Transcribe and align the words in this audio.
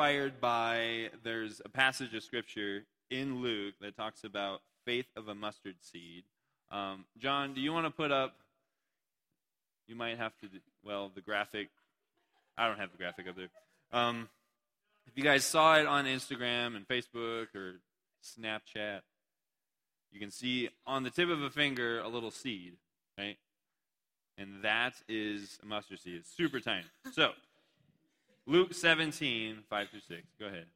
inspired 0.00 0.40
by 0.40 1.10
there's 1.24 1.60
a 1.62 1.68
passage 1.68 2.14
of 2.14 2.22
scripture 2.22 2.84
in 3.10 3.42
Luke 3.42 3.74
that 3.82 3.94
talks 3.94 4.24
about 4.24 4.62
faith 4.86 5.04
of 5.14 5.28
a 5.28 5.34
mustard 5.34 5.74
seed. 5.82 6.24
Um, 6.70 7.04
John, 7.18 7.52
do 7.52 7.60
you 7.60 7.70
want 7.70 7.84
to 7.84 7.90
put 7.90 8.10
up? 8.10 8.36
You 9.86 9.96
might 9.96 10.16
have 10.16 10.32
to, 10.38 10.48
well, 10.82 11.12
the 11.14 11.20
graphic. 11.20 11.68
I 12.56 12.66
don't 12.66 12.78
have 12.78 12.92
the 12.92 12.96
graphic 12.96 13.28
up 13.28 13.36
there. 13.36 13.50
Um, 13.92 14.30
if 15.06 15.18
you 15.18 15.22
guys 15.22 15.44
saw 15.44 15.76
it 15.76 15.86
on 15.86 16.06
Instagram 16.06 16.76
and 16.76 16.88
Facebook 16.88 17.54
or 17.54 17.74
Snapchat, 18.24 19.00
you 20.12 20.18
can 20.18 20.30
see 20.30 20.70
on 20.86 21.02
the 21.02 21.10
tip 21.10 21.28
of 21.28 21.42
a 21.42 21.50
finger 21.50 22.00
a 22.00 22.08
little 22.08 22.30
seed, 22.30 22.72
right? 23.18 23.36
And 24.38 24.64
that 24.64 24.94
is 25.10 25.58
a 25.62 25.66
mustard 25.66 26.00
seed. 26.00 26.14
It's 26.20 26.34
super 26.34 26.58
tiny. 26.58 26.86
So, 27.12 27.32
Luke 28.50 28.74
17, 28.74 29.62
5 29.70 29.88
through 29.90 30.00
6. 30.08 30.22
Go 30.40 30.46
ahead. 30.46 30.66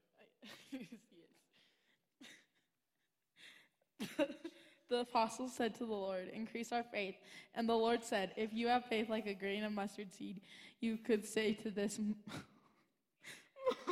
the 4.89 4.99
apostles 5.01 5.53
said 5.57 5.75
to 5.75 5.85
the 5.85 5.93
Lord, 5.93 6.29
Increase 6.33 6.71
our 6.71 6.85
faith. 6.85 7.17
And 7.57 7.69
the 7.69 7.75
Lord 7.75 8.05
said, 8.05 8.31
If 8.37 8.53
you 8.53 8.69
have 8.69 8.85
faith 8.85 9.11
like 9.11 9.27
a 9.27 9.35
grain 9.35 9.65
of 9.65 9.73
mustard 9.73 10.15
seed, 10.15 10.41
you 10.81 10.97
could 10.99 11.27
say 11.27 11.55
to 11.55 11.71
this. 11.73 11.99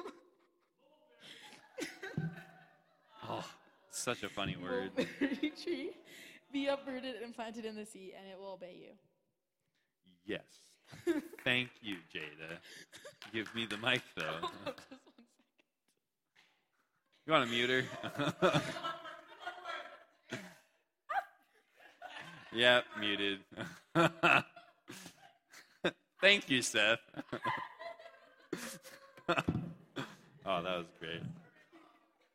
oh, 3.28 3.44
such 3.90 4.22
a 4.22 4.28
funny 4.28 4.54
word. 4.62 4.92
tree, 5.60 5.90
be 6.52 6.68
uprooted 6.68 7.16
and 7.24 7.34
planted 7.34 7.64
in 7.64 7.74
the 7.74 7.84
sea, 7.84 8.14
and 8.16 8.30
it 8.30 8.38
will 8.38 8.52
obey 8.52 8.76
you. 8.80 8.90
Yes. 10.24 10.44
Thank 11.42 11.70
you, 11.80 11.96
Jada. 12.14 12.58
Give 13.32 13.52
me 13.54 13.64
the 13.64 13.78
mic, 13.78 14.02
though. 14.14 14.50
you 17.26 17.32
want 17.32 17.46
to 17.46 17.50
mute 17.50 17.70
her? 17.70 17.84
yep, 22.52 22.84
muted. 23.00 23.38
Thank 26.20 26.50
you, 26.50 26.60
Seth. 26.60 26.98
oh, 29.30 29.34
that 30.44 30.62
was 30.62 30.86
great. 31.00 31.22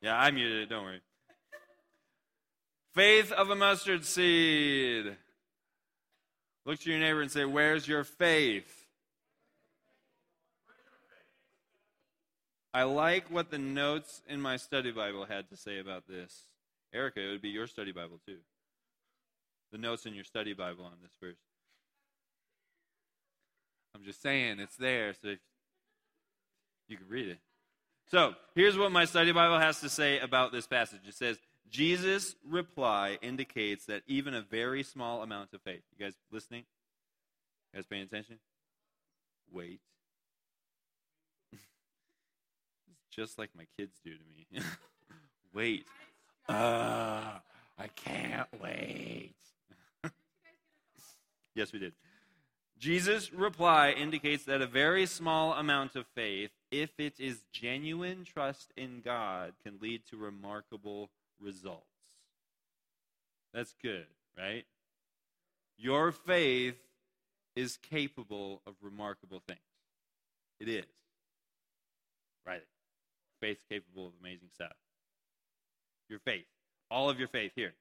Yeah, 0.02 0.18
I 0.18 0.31
muted 0.31 0.64
it. 0.64 0.70
Don't 0.70 0.84
worry. 0.84 1.02
Faith 2.95 3.31
of 3.31 3.52
a 3.52 3.56
mustard 3.56 4.03
seed. 4.03 5.16
Look 6.66 6.80
to 6.80 6.90
your 6.90 7.00
neighbor 7.00 7.22
and 7.22 7.30
say, 7.30 7.45
Where's 7.45 7.88
your 7.88 8.03
faith? 8.03 8.86
I 12.73 12.83
like 12.83 13.29
what 13.29 13.49
the 13.49 13.57
notes 13.57 14.21
in 14.27 14.41
my 14.41 14.57
study 14.57 14.91
Bible 14.91 15.25
had 15.25 15.49
to 15.49 15.57
say 15.57 15.79
about 15.79 16.07
this. 16.07 16.43
Erica, 16.93 17.21
it 17.21 17.31
would 17.31 17.41
be 17.41 17.49
your 17.49 17.67
study 17.67 17.91
Bible 17.91 18.19
too. 18.25 18.37
The 19.71 19.77
notes 19.77 20.05
in 20.05 20.13
your 20.13 20.23
study 20.23 20.53
Bible 20.53 20.85
on 20.85 20.93
this 21.01 21.11
verse. 21.21 21.38
I'm 23.95 24.03
just 24.03 24.21
saying, 24.21 24.59
it's 24.59 24.75
there, 24.75 25.13
so 25.13 25.35
you 26.88 26.97
can 26.97 27.07
read 27.09 27.29
it. 27.29 27.39
So, 28.09 28.35
here's 28.55 28.77
what 28.77 28.91
my 28.91 29.05
study 29.05 29.31
Bible 29.31 29.59
has 29.59 29.81
to 29.81 29.89
say 29.89 30.19
about 30.19 30.51
this 30.51 30.67
passage. 30.67 31.01
It 31.07 31.16
says, 31.16 31.38
Jesus' 31.69 32.35
reply 32.47 33.17
indicates 33.22 33.85
that 33.88 34.03
even 34.07 34.33
a 34.33 34.41
very 34.41 34.83
small 34.83 35.23
amount 35.23 35.53
of 35.53 35.61
faith. 35.61 35.81
You 35.97 36.06
guys 36.06 36.13
listening? 36.31 36.63
You 37.73 37.79
guys 37.79 37.88
paying 37.88 38.03
attention? 38.03 38.39
Wait. 39.51 39.81
Just 43.17 43.39
like 43.39 43.50
my 43.57 43.66
kids 43.78 43.97
do 44.03 44.11
to 44.11 44.23
me. 44.59 44.61
wait. 45.53 45.85
Uh, 46.47 47.39
I 47.78 47.88
can't 47.95 48.47
wait. 48.61 49.35
yes, 51.56 51.73
we 51.73 51.79
did. 51.79 51.94
Jesus' 52.79 53.33
reply 53.33 53.89
indicates 53.89 54.45
that 54.45 54.61
a 54.61 54.67
very 54.67 55.07
small 55.07 55.53
amount 55.53 55.95
of 55.95 56.06
faith, 56.13 56.51
if 56.69 56.91
it 57.00 57.19
is 57.19 57.41
genuine 57.51 58.23
trust 58.23 58.72
in 58.77 59.01
God, 59.03 59.53
can 59.63 59.79
lead 59.81 60.03
to 60.11 60.17
remarkable 60.17 61.09
results. 61.41 61.85
That's 63.51 63.73
good, 63.81 64.06
right? 64.38 64.66
Your 65.77 66.11
faith 66.11 66.77
is 67.56 67.77
capable 67.77 68.61
of 68.67 68.75
remarkable 68.83 69.41
things. 69.47 69.59
It 70.59 70.69
is. 70.69 70.85
Right? 72.45 72.61
Faith's 73.40 73.64
capable 73.70 74.08
of 74.08 74.14
amazing 74.20 74.50
stuff. 74.53 74.74
Your 76.09 76.20
faith, 76.20 76.46
all 76.90 77.09
of 77.09 77.20
your 77.20 77.28
faith 77.28 77.52
here. 77.56 77.74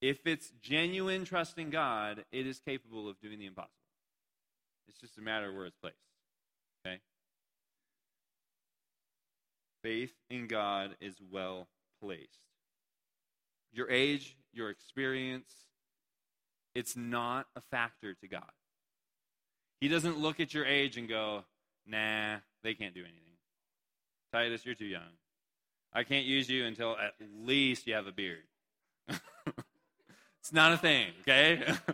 If 0.00 0.26
it's 0.26 0.50
genuine 0.62 1.24
trust 1.24 1.58
in 1.58 1.70
God, 1.70 2.24
it 2.32 2.46
is 2.46 2.58
capable 2.58 3.08
of 3.08 3.20
doing 3.20 3.38
the 3.38 3.46
impossible. 3.46 3.74
It's 4.88 4.98
just 4.98 5.18
a 5.18 5.20
matter 5.20 5.50
of 5.50 5.54
where 5.54 5.66
it's 5.66 5.76
placed. 5.76 5.96
Okay? 6.84 7.00
Faith 9.82 10.14
in 10.30 10.46
God 10.46 10.96
is 11.00 11.16
well 11.30 11.68
placed. 12.02 12.40
Your 13.72 13.90
age, 13.90 14.36
your 14.52 14.70
experience, 14.70 15.52
it's 16.74 16.96
not 16.96 17.46
a 17.54 17.60
factor 17.60 18.14
to 18.14 18.28
God. 18.28 18.50
He 19.80 19.88
doesn't 19.88 20.18
look 20.18 20.40
at 20.40 20.52
your 20.52 20.66
age 20.66 20.96
and 20.96 21.08
go, 21.08 21.44
nah, 21.86 22.36
they 22.62 22.74
can't 22.74 22.94
do 22.94 23.00
anything. 23.02 23.29
Titus, 24.32 24.64
you're 24.64 24.74
too 24.74 24.84
young. 24.84 25.02
I 25.92 26.04
can't 26.04 26.24
use 26.24 26.48
you 26.48 26.64
until 26.64 26.96
at 26.96 27.14
least 27.44 27.86
you 27.86 27.94
have 27.94 28.06
a 28.06 28.12
beard. 28.12 28.44
it's 29.08 30.52
not 30.52 30.72
a 30.72 30.76
thing, 30.76 31.08
okay? 31.22 31.64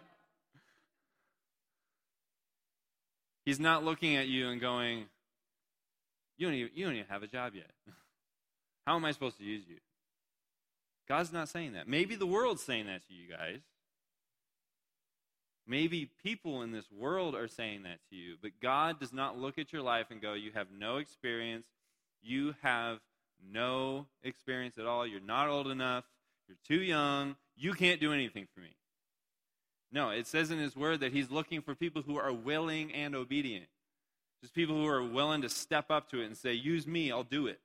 He's 3.46 3.60
not 3.60 3.84
looking 3.84 4.16
at 4.16 4.26
you 4.26 4.48
and 4.48 4.60
going, 4.60 5.06
you 6.36 6.46
don't, 6.46 6.56
even, 6.56 6.72
you 6.74 6.84
don't 6.84 6.94
even 6.94 7.06
have 7.08 7.22
a 7.22 7.28
job 7.28 7.54
yet. 7.54 7.70
How 8.86 8.96
am 8.96 9.04
I 9.04 9.12
supposed 9.12 9.38
to 9.38 9.44
use 9.44 9.62
you? 9.66 9.76
God's 11.08 11.32
not 11.32 11.48
saying 11.48 11.72
that. 11.72 11.88
Maybe 11.88 12.16
the 12.16 12.26
world's 12.26 12.62
saying 12.62 12.86
that 12.86 13.06
to 13.06 13.14
you 13.14 13.28
guys. 13.30 13.60
Maybe 15.66 16.10
people 16.22 16.62
in 16.62 16.72
this 16.72 16.90
world 16.90 17.34
are 17.34 17.48
saying 17.48 17.84
that 17.84 17.98
to 18.10 18.16
you, 18.16 18.36
but 18.40 18.52
God 18.60 19.00
does 19.00 19.12
not 19.12 19.38
look 19.38 19.58
at 19.58 19.72
your 19.72 19.82
life 19.82 20.06
and 20.10 20.20
go, 20.20 20.34
You 20.34 20.52
have 20.54 20.68
no 20.76 20.98
experience. 20.98 21.66
You 22.26 22.54
have 22.62 22.98
no 23.52 24.06
experience 24.24 24.78
at 24.78 24.86
all. 24.86 25.06
You're 25.06 25.20
not 25.20 25.48
old 25.48 25.68
enough. 25.68 26.04
You're 26.48 26.58
too 26.66 26.82
young. 26.82 27.36
You 27.56 27.72
can't 27.72 28.00
do 28.00 28.12
anything 28.12 28.48
for 28.52 28.60
me. 28.60 28.74
No, 29.92 30.10
it 30.10 30.26
says 30.26 30.50
in 30.50 30.58
His 30.58 30.76
Word 30.76 31.00
that 31.00 31.12
He's 31.12 31.30
looking 31.30 31.62
for 31.62 31.74
people 31.74 32.02
who 32.02 32.18
are 32.18 32.32
willing 32.32 32.92
and 32.92 33.14
obedient. 33.14 33.66
Just 34.42 34.54
people 34.54 34.74
who 34.74 34.86
are 34.86 35.04
willing 35.04 35.42
to 35.42 35.48
step 35.48 35.90
up 35.90 36.10
to 36.10 36.20
it 36.20 36.26
and 36.26 36.36
say, 36.36 36.52
Use 36.52 36.86
me, 36.86 37.12
I'll 37.12 37.22
do 37.22 37.46
it. 37.46 37.60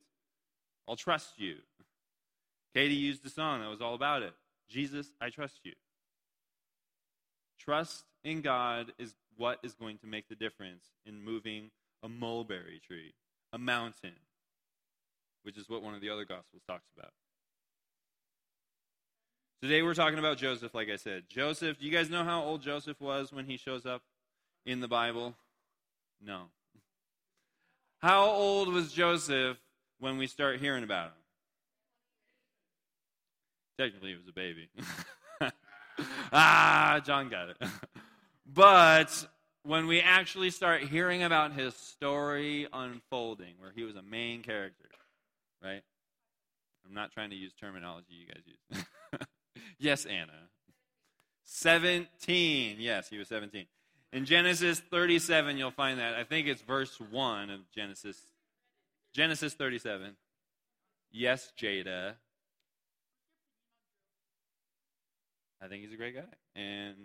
I'll 0.88 0.96
trust 0.96 1.40
you. 1.40 1.56
Katie 2.74 2.94
used 2.94 3.26
a 3.26 3.30
song 3.30 3.62
that 3.62 3.70
was 3.70 3.82
all 3.82 3.96
about 3.96 4.22
it 4.22 4.34
Jesus, 4.70 5.12
I 5.20 5.30
trust 5.30 5.60
you. 5.64 5.74
Trust 7.60 8.06
in 8.24 8.42
God 8.42 8.94
is 8.98 9.14
what 9.36 9.60
is 9.64 9.74
going 9.74 9.98
to 10.00 10.08
make 10.08 10.30
the 10.30 10.36
difference 10.36 10.84
in 11.06 11.24
moving 11.24 11.72
a 12.04 12.08
mulberry 12.08 12.82
tree, 12.88 13.14
a 13.52 13.58
mountain, 13.58 14.14
which 15.44 15.58
is 15.58 15.70
what 15.70 15.82
one 15.82 15.94
of 15.94 16.02
the 16.02 16.10
other 16.10 16.26
Gospels 16.26 16.64
talks 16.68 16.88
about. 16.98 17.12
Today 19.62 19.84
we're 19.84 19.94
talking 19.94 20.18
about 20.18 20.38
Joseph, 20.38 20.74
like 20.74 20.90
I 20.90 20.96
said. 20.96 21.24
Joseph, 21.30 21.78
do 21.80 21.86
you 21.86 21.92
guys 21.92 22.10
know 22.10 22.24
how 22.24 22.44
old 22.44 22.64
Joseph 22.64 23.00
was 23.00 23.32
when 23.32 23.46
he 23.46 23.58
shows 23.58 23.86
up 23.86 24.02
in 24.66 24.80
the 24.80 24.88
Bible? 24.88 25.36
No. 26.20 26.46
How 28.00 28.26
old 28.26 28.74
was 28.74 28.92
Joseph 28.92 29.58
when 30.00 30.18
we 30.18 30.26
start 30.26 30.60
hearing 30.60 30.84
about 30.84 31.08
him? 31.08 31.14
Technically, 33.78 34.10
he 34.10 34.16
was 34.16 34.28
a 34.28 34.34
baby. 34.34 34.70
ah, 36.34 37.00
John 37.04 37.30
got 37.30 37.50
it. 37.50 37.58
but 38.52 39.28
when 39.64 39.86
we 39.86 40.02
actually 40.02 40.50
start 40.50 40.82
hearing 40.84 41.24
about 41.24 41.54
his 41.54 41.76
story 41.76 42.68
unfolding, 42.74 43.54
where 43.60 43.72
he 43.76 43.84
was 43.84 43.96
a 43.96 44.02
main 44.02 44.42
character, 44.42 44.90
right? 45.64 45.82
I'm 46.86 46.94
not 46.94 47.12
trying 47.12 47.30
to 47.30 47.36
use 47.36 47.54
terminology 47.54 48.14
you 48.14 48.28
guys 48.28 48.44
use. 48.46 48.86
yes, 49.80 50.06
Anna. 50.06 50.50
17. 51.44 52.78
Yes, 52.80 53.10
he 53.10 53.18
was 53.18 53.28
17. 53.28 53.66
In 54.14 54.26
Genesis 54.26 54.80
37, 54.80 55.58
you'll 55.58 55.72
find 55.72 56.00
that. 56.00 56.16
I 56.16 56.24
think 56.24 56.48
it's 56.48 56.62
verse 56.62 57.00
1 57.00 57.50
of 57.50 57.60
Genesis. 57.72 58.18
Genesis 59.14 59.54
37. 59.54 60.16
Yes, 61.12 61.52
Jada. 61.58 62.14
I 65.62 65.68
think 65.68 65.84
he's 65.84 65.94
a 65.94 65.98
great 65.98 66.16
guy. 66.16 66.22
And 66.56 66.96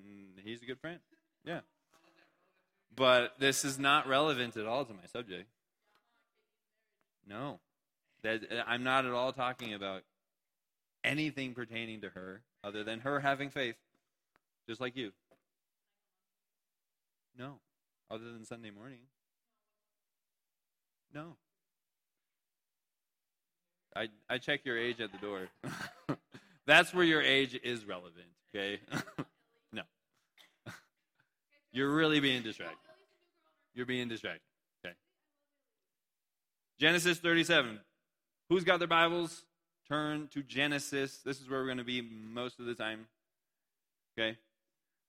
he's 0.43 0.62
a 0.62 0.67
good 0.67 0.81
friend. 0.81 0.99
Yeah. 1.44 1.61
but 2.97 3.35
this 3.38 3.64
is 3.64 3.79
not 3.79 4.08
relevant 4.08 4.56
at 4.56 4.67
all 4.67 4.85
to 4.85 4.93
my 4.93 5.06
subject. 5.06 5.49
No. 7.29 7.61
That 8.26 8.43
uh, 8.50 8.64
I'm 8.67 8.82
not 8.82 9.06
at 9.06 9.12
all 9.12 9.32
talking 9.32 9.73
about 9.73 10.02
anything 11.05 11.55
pertaining 11.55 12.00
to 12.00 12.08
her 12.08 12.43
other 12.64 12.82
than 12.82 13.00
her 13.00 13.20
having 13.20 13.50
faith, 13.50 13.76
just 14.69 14.81
like 14.81 14.96
you. 14.96 15.12
No. 17.38 17.61
Other 18.11 18.25
than 18.25 18.44
Sunday 18.44 18.70
morning. 18.70 18.99
No. 21.14 21.37
I, 23.94 24.08
I 24.29 24.38
check 24.38 24.64
your 24.64 24.76
age 24.76 25.00
at 25.00 25.12
the 25.12 25.19
door. 25.19 25.49
That's 26.67 26.93
where 26.93 27.05
your 27.05 27.22
age 27.22 27.58
is 27.62 27.84
relevant, 27.84 28.26
okay? 28.55 28.81
no. 29.72 29.82
You're 31.72 31.94
really 31.94 32.19
being 32.19 32.43
distracted. 32.43 32.76
You're 33.75 33.87
being 33.87 34.08
distracted. 34.08 34.43
Okay. 34.84 34.94
Genesis 36.81 37.19
37. 37.19 37.79
Who's 38.48 38.62
got 38.62 38.78
their 38.78 38.87
Bibles? 38.87 39.43
Turn 39.88 40.28
to 40.28 40.43
Genesis. 40.43 41.19
This 41.25 41.40
is 41.40 41.50
where 41.50 41.58
we're 41.60 41.66
going 41.66 41.78
to 41.78 41.84
be 41.84 42.00
most 42.00 42.60
of 42.60 42.66
the 42.66 42.75
time. 42.75 43.08
Okay? 44.16 44.38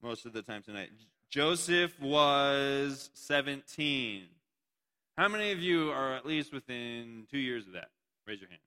Most 0.01 0.25
of 0.25 0.33
the 0.33 0.41
time 0.41 0.63
tonight. 0.63 0.89
Joseph 1.29 1.93
was 2.01 3.11
17. 3.13 4.23
How 5.17 5.27
many 5.27 5.51
of 5.51 5.59
you 5.59 5.91
are 5.91 6.15
at 6.15 6.25
least 6.25 6.51
within 6.51 7.27
two 7.29 7.37
years 7.37 7.67
of 7.67 7.73
that? 7.73 7.89
Raise 8.25 8.41
your 8.41 8.49
hand. 8.49 8.61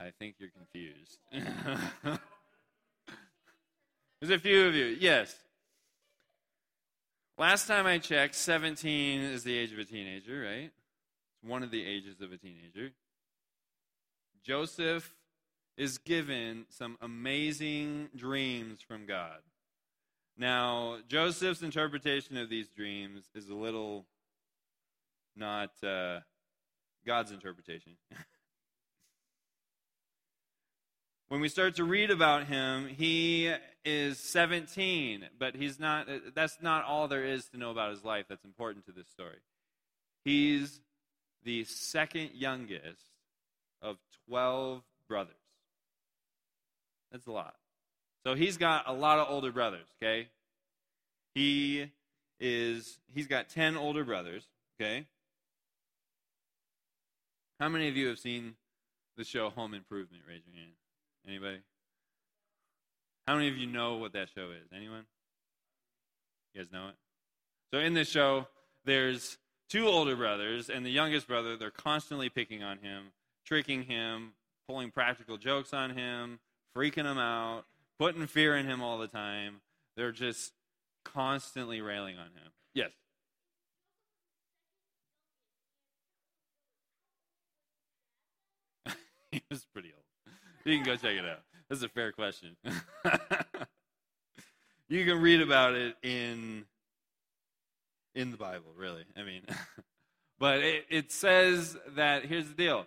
I 0.00 0.10
think 0.18 0.36
you're 0.38 0.50
confused. 0.50 1.18
There's 4.20 4.32
a 4.32 4.38
few 4.40 4.66
of 4.66 4.74
you. 4.74 4.86
Yes. 4.86 5.36
Last 7.38 7.68
time 7.68 7.86
I 7.86 7.98
checked, 7.98 8.34
17 8.34 9.20
is 9.20 9.44
the 9.44 9.56
age 9.56 9.72
of 9.72 9.78
a 9.78 9.84
teenager, 9.84 10.40
right? 10.40 10.72
It's 10.72 11.48
one 11.48 11.62
of 11.62 11.70
the 11.70 11.86
ages 11.86 12.20
of 12.20 12.32
a 12.32 12.36
teenager. 12.36 12.90
Joseph 14.42 15.14
is 15.76 15.98
given 15.98 16.66
some 16.68 16.98
amazing 17.00 18.08
dreams 18.16 18.80
from 18.82 19.06
God. 19.06 19.38
Now, 20.36 20.96
Joseph's 21.06 21.62
interpretation 21.62 22.36
of 22.36 22.50
these 22.50 22.70
dreams 22.70 23.26
is 23.36 23.48
a 23.48 23.54
little 23.54 24.04
not 25.36 25.70
uh, 25.84 26.18
God's 27.06 27.30
interpretation. 27.30 27.92
when 31.28 31.40
we 31.40 31.48
start 31.48 31.76
to 31.76 31.84
read 31.84 32.10
about 32.10 32.46
him, 32.46 32.88
he 32.88 33.52
is 33.84 34.18
17, 34.18 35.26
but 35.38 35.54
he's 35.54 35.78
not 35.78 36.08
that's 36.34 36.58
not 36.60 36.84
all 36.84 37.08
there 37.08 37.24
is 37.24 37.48
to 37.50 37.58
know 37.58 37.70
about 37.70 37.90
his 37.90 38.04
life 38.04 38.26
that's 38.28 38.44
important 38.44 38.86
to 38.86 38.92
this 38.92 39.08
story. 39.08 39.38
He's 40.24 40.80
the 41.44 41.64
second 41.64 42.30
youngest 42.34 43.02
of 43.80 43.96
12 44.28 44.82
brothers. 45.08 45.34
That's 47.12 47.26
a 47.26 47.32
lot. 47.32 47.54
So 48.26 48.34
he's 48.34 48.56
got 48.56 48.84
a 48.86 48.92
lot 48.92 49.18
of 49.18 49.28
older 49.30 49.52
brothers, 49.52 49.86
okay? 50.02 50.28
He 51.34 51.90
is 52.40 52.98
he's 53.14 53.26
got 53.26 53.48
10 53.48 53.76
older 53.76 54.04
brothers, 54.04 54.44
okay? 54.80 55.06
How 57.60 57.68
many 57.68 57.88
of 57.88 57.96
you 57.96 58.08
have 58.08 58.18
seen 58.18 58.54
the 59.16 59.24
show 59.24 59.50
Home 59.50 59.74
Improvement? 59.74 60.22
Raise 60.28 60.42
your 60.46 60.56
hand. 60.56 60.72
Anybody? 61.28 61.58
How 63.26 63.34
many 63.34 63.48
of 63.48 63.58
you 63.58 63.66
know 63.66 63.96
what 63.96 64.14
that 64.14 64.28
show 64.34 64.50
is? 64.50 64.66
Anyone? 64.74 65.04
You 66.54 66.62
guys 66.62 66.72
know 66.72 66.88
it? 66.88 66.94
So 67.70 67.78
in 67.80 67.92
this 67.92 68.08
show, 68.08 68.46
there's 68.86 69.36
two 69.68 69.86
older 69.86 70.16
brothers, 70.16 70.70
and 70.70 70.86
the 70.86 70.90
youngest 70.90 71.28
brother, 71.28 71.56
they're 71.56 71.70
constantly 71.70 72.30
picking 72.30 72.62
on 72.62 72.78
him, 72.78 73.12
tricking 73.44 73.82
him, 73.82 74.32
pulling 74.66 74.90
practical 74.90 75.36
jokes 75.36 75.74
on 75.74 75.90
him, 75.90 76.38
freaking 76.74 77.04
him 77.04 77.18
out, 77.18 77.64
putting 77.98 78.26
fear 78.26 78.56
in 78.56 78.64
him 78.64 78.80
all 78.80 78.96
the 78.96 79.06
time. 79.06 79.60
They're 79.96 80.12
just 80.12 80.52
constantly 81.04 81.82
railing 81.82 82.16
on 82.16 82.26
him. 82.26 82.52
Yes. 82.72 82.92
he 89.30 89.42
was 89.50 89.66
pretty 89.74 89.92
old. 89.94 90.04
You 90.68 90.76
can 90.76 90.84
go 90.84 90.96
check 90.96 91.16
it 91.16 91.24
out. 91.24 91.40
That's 91.70 91.82
a 91.82 91.88
fair 91.88 92.12
question. 92.12 92.56
you 94.88 95.06
can 95.06 95.22
read 95.22 95.40
about 95.40 95.74
it 95.74 95.96
in 96.02 96.66
in 98.14 98.30
the 98.30 98.36
Bible, 98.36 98.72
really. 98.76 99.04
I 99.16 99.22
mean, 99.22 99.42
but 100.38 100.58
it, 100.58 100.84
it 100.90 101.10
says 101.10 101.78
that 101.96 102.26
here's 102.26 102.48
the 102.48 102.54
deal. 102.54 102.86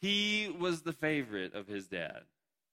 He 0.00 0.54
was 0.56 0.82
the 0.82 0.92
favorite 0.92 1.52
of 1.54 1.66
his 1.66 1.88
dad. 1.88 2.20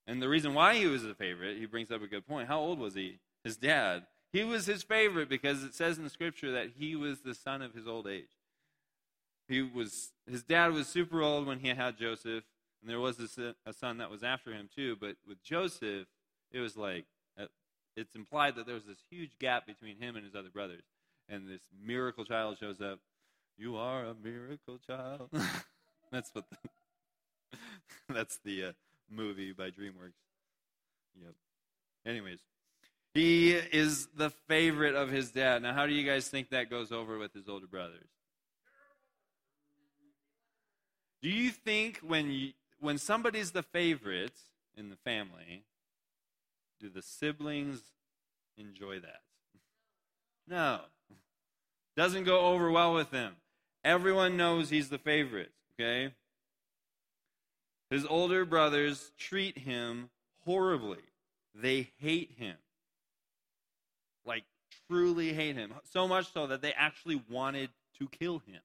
And 0.05 0.21
the 0.21 0.29
reason 0.29 0.53
why 0.53 0.75
he 0.75 0.85
was 0.85 1.01
the 1.01 1.15
favorite, 1.15 1.57
he 1.57 1.65
brings 1.65 1.89
up 1.89 2.03
a 2.03 2.07
good 2.07 2.27
point. 2.27 2.47
How 2.47 2.59
old 2.59 2.77
was 2.77 2.93
he? 2.93 3.17
His 3.43 3.57
dad. 3.57 4.03
He 4.31 4.43
was 4.43 4.67
his 4.67 4.83
favorite 4.83 5.29
because 5.29 5.63
it 5.63 5.73
says 5.73 5.97
in 5.97 6.03
the 6.03 6.11
scripture 6.11 6.51
that 6.51 6.73
he 6.77 6.95
was 6.95 7.21
the 7.21 7.33
son 7.33 7.63
of 7.63 7.73
his 7.73 7.87
old 7.87 8.05
age. 8.05 8.29
He 9.47 9.63
was 9.63 10.11
his 10.29 10.43
dad 10.43 10.73
was 10.73 10.87
super 10.87 11.23
old 11.23 11.47
when 11.47 11.59
he 11.59 11.69
had 11.69 11.97
Joseph. 11.97 12.43
And 12.85 12.91
there 12.91 12.99
was 12.99 13.17
a 13.65 13.73
son 13.73 13.97
that 13.97 14.11
was 14.11 14.21
after 14.21 14.53
him 14.53 14.69
too, 14.75 14.95
but 15.01 15.15
with 15.27 15.41
Joseph, 15.41 16.05
it 16.51 16.59
was 16.59 16.77
like, 16.77 17.05
uh, 17.35 17.47
it's 17.97 18.13
implied 18.13 18.55
that 18.57 18.67
there 18.67 18.75
was 18.75 18.85
this 18.85 18.99
huge 19.09 19.39
gap 19.39 19.65
between 19.65 19.97
him 19.97 20.15
and 20.15 20.23
his 20.23 20.35
other 20.35 20.51
brothers. 20.51 20.83
And 21.27 21.47
this 21.47 21.61
miracle 21.83 22.25
child 22.25 22.57
shows 22.59 22.81
up. 22.81 22.99
You 23.57 23.77
are 23.77 24.05
a 24.05 24.13
miracle 24.13 24.77
child. 24.85 25.29
that's 26.11 26.29
what 26.33 26.45
the, 26.51 27.57
that's 28.13 28.37
the 28.45 28.65
uh, 28.65 28.71
movie 29.09 29.51
by 29.51 29.69
DreamWorks. 29.69 30.13
Yep. 31.19 31.33
Anyways, 32.05 32.39
he 33.15 33.53
is 33.53 34.10
the 34.15 34.29
favorite 34.48 34.93
of 34.93 35.10
his 35.10 35.31
dad. 35.31 35.63
Now, 35.63 35.74
how 35.74 35.88
do 35.88 35.93
you 35.93 36.05
guys 36.05 36.27
think 36.27 36.51
that 36.51 36.69
goes 36.69 36.91
over 36.91 37.17
with 37.17 37.33
his 37.33 37.50
older 37.50 37.65
brothers? 37.65 38.10
Do 41.24 41.31
you 41.31 41.50
think 41.50 42.01
when 42.05 42.29
you, 42.29 42.51
when 42.86 42.98
somebody's 43.00 43.51
the 43.51 43.63
favorite 43.63 44.38
in 44.77 44.89
the 44.89 44.96
family, 44.96 45.63
do 46.80 46.88
the 46.89 47.01
siblings 47.01 47.82
enjoy 48.58 49.00
that? 49.00 49.22
No. 50.48 50.82
Doesn't 51.98 52.25
go 52.25 52.42
over 52.42 52.70
well 52.70 52.94
with 52.94 53.10
them. 53.10 53.34
Everyone 53.84 54.38
knows 54.38 54.70
he's 54.70 54.89
the 54.89 54.98
favorite, 54.98 55.51
okay? 55.74 56.13
His 57.89 58.06
older 58.06 58.46
brothers 58.46 59.12
treat 59.18 59.58
him 59.58 60.10
horribly. 60.44 61.00
They 61.54 61.89
hate 62.00 62.34
him. 62.38 62.58
Like, 64.25 64.44
truly 64.89 65.34
hate 65.34 65.56
him. 65.56 65.74
So 65.92 66.08
much 66.08 66.32
so 66.34 66.48
that 66.48 66.62
they 66.62 66.74
actually 66.74 67.22
wanted 67.30 67.70
to 68.00 68.08
kill 68.08 68.39
him. 68.39 68.62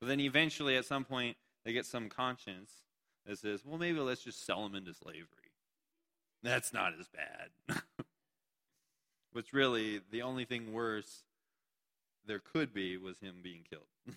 But 0.00 0.08
then 0.08 0.20
eventually, 0.20 0.76
at 0.76 0.84
some 0.84 1.04
point, 1.04 1.36
they 1.64 1.72
get 1.72 1.86
some 1.86 2.08
conscience 2.08 2.70
that 3.26 3.38
says, 3.38 3.64
well, 3.64 3.78
maybe 3.78 4.00
let's 4.00 4.22
just 4.22 4.44
sell 4.44 4.64
him 4.64 4.74
into 4.74 4.94
slavery. 4.94 5.26
That's 6.42 6.72
not 6.72 6.92
as 6.98 7.08
bad. 7.08 7.80
What's 9.32 9.52
really 9.52 10.00
the 10.10 10.22
only 10.22 10.44
thing 10.44 10.72
worse 10.72 11.24
there 12.26 12.40
could 12.40 12.72
be 12.72 12.96
was 12.96 13.18
him 13.18 13.36
being 13.42 13.62
killed. 13.68 13.86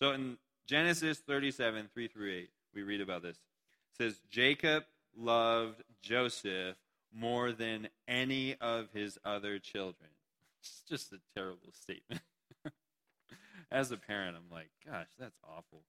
so 0.00 0.12
in 0.12 0.38
Genesis 0.66 1.18
37, 1.18 1.88
3 1.92 2.08
through 2.08 2.32
8, 2.32 2.50
we 2.74 2.82
read 2.82 3.00
about 3.00 3.22
this. 3.22 3.36
It 3.36 3.96
says, 3.98 4.20
Jacob 4.30 4.84
loved 5.16 5.82
Joseph 6.00 6.76
more 7.14 7.52
than 7.52 7.88
any 8.08 8.56
of 8.60 8.88
his 8.92 9.18
other 9.24 9.58
children. 9.58 10.10
It's 10.60 10.82
just 10.88 11.12
a 11.12 11.18
terrible 11.34 11.72
statement. 11.72 12.22
As 13.72 13.90
a 13.90 13.96
parent, 13.96 14.36
I'm 14.36 14.54
like, 14.54 14.68
gosh, 14.86 15.08
that's 15.18 15.40
awful 15.42 15.82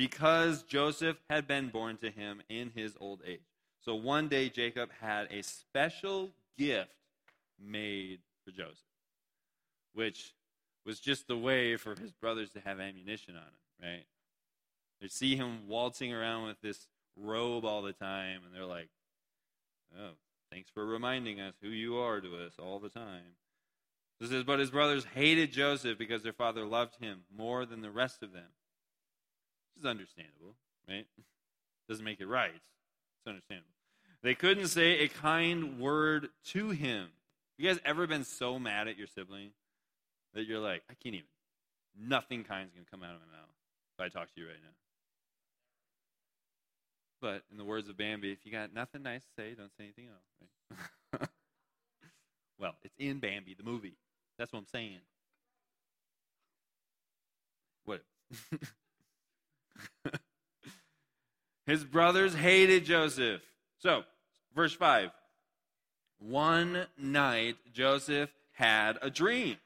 because 0.00 0.62
Joseph 0.62 1.18
had 1.28 1.46
been 1.46 1.68
born 1.68 1.98
to 1.98 2.10
him 2.10 2.40
in 2.48 2.72
his 2.74 2.96
old 2.98 3.20
age. 3.26 3.44
So 3.84 3.94
one 3.94 4.28
day 4.28 4.48
Jacob 4.48 4.88
had 4.98 5.28
a 5.30 5.42
special 5.42 6.30
gift 6.56 6.88
made 7.62 8.20
for 8.42 8.50
Joseph, 8.50 8.78
which 9.92 10.32
was 10.86 11.00
just 11.00 11.28
the 11.28 11.36
way 11.36 11.76
for 11.76 11.94
his 11.94 12.12
brothers 12.12 12.48
to 12.52 12.60
have 12.60 12.80
ammunition 12.80 13.34
on 13.36 13.42
him, 13.42 13.92
right? 13.92 14.04
They 15.02 15.08
see 15.08 15.36
him 15.36 15.68
waltzing 15.68 16.14
around 16.14 16.46
with 16.46 16.62
this 16.62 16.86
robe 17.14 17.66
all 17.66 17.82
the 17.82 17.92
time, 17.92 18.40
and 18.46 18.54
they're 18.54 18.64
like, 18.64 18.88
oh, 19.98 20.12
thanks 20.50 20.70
for 20.70 20.86
reminding 20.86 21.40
us 21.40 21.52
who 21.60 21.68
you 21.68 21.98
are 21.98 22.22
to 22.22 22.46
us 22.46 22.54
all 22.58 22.78
the 22.78 22.88
time. 22.88 23.36
This 24.18 24.30
says, 24.30 24.44
but 24.44 24.60
his 24.60 24.70
brothers 24.70 25.04
hated 25.14 25.52
Joseph 25.52 25.98
because 25.98 26.22
their 26.22 26.32
father 26.32 26.64
loved 26.64 26.96
him 27.02 27.20
more 27.36 27.66
than 27.66 27.82
the 27.82 27.90
rest 27.90 28.22
of 28.22 28.32
them 28.32 28.48
is 29.80 29.86
understandable, 29.86 30.54
right? 30.88 31.06
Doesn't 31.88 32.04
make 32.04 32.20
it 32.20 32.26
right. 32.26 32.52
It's 32.54 33.26
understandable. 33.26 33.66
They 34.22 34.34
couldn't 34.34 34.68
say 34.68 35.00
a 35.00 35.08
kind 35.08 35.80
word 35.80 36.28
to 36.48 36.70
him. 36.70 37.08
You 37.56 37.68
guys 37.68 37.80
ever 37.84 38.06
been 38.06 38.24
so 38.24 38.58
mad 38.58 38.86
at 38.88 38.96
your 38.96 39.06
sibling 39.06 39.50
that 40.34 40.46
you're 40.46 40.60
like, 40.60 40.82
I 40.90 40.94
can't 40.94 41.14
even, 41.14 41.26
nothing 41.98 42.44
kind's 42.44 42.72
going 42.72 42.84
to 42.84 42.90
come 42.90 43.02
out 43.02 43.14
of 43.14 43.20
my 43.20 43.36
mouth 43.36 43.50
if 43.98 44.04
I 44.04 44.08
talk 44.08 44.32
to 44.34 44.40
you 44.40 44.46
right 44.46 44.56
now? 44.62 44.70
But 47.20 47.42
in 47.50 47.58
the 47.58 47.64
words 47.64 47.88
of 47.88 47.98
Bambi, 47.98 48.32
if 48.32 48.38
you 48.44 48.52
got 48.52 48.72
nothing 48.72 49.02
nice 49.02 49.22
to 49.22 49.42
say, 49.42 49.54
don't 49.54 49.70
say 49.76 49.84
anything 49.84 50.06
else. 50.06 50.80
Right? 51.12 51.28
well, 52.58 52.74
it's 52.82 52.94
in 52.98 53.18
Bambi, 53.18 53.54
the 53.54 53.62
movie. 53.62 53.96
That's 54.38 54.52
what 54.52 54.60
I'm 54.60 54.66
saying. 54.66 55.00
What? 57.84 58.02
His 61.66 61.84
brothers 61.84 62.34
hated 62.34 62.84
Joseph. 62.84 63.42
So, 63.78 64.04
verse 64.54 64.74
5. 64.74 65.10
One 66.18 66.86
night, 66.98 67.56
Joseph 67.72 68.30
had 68.52 68.98
a 69.00 69.10
dream. 69.10 69.56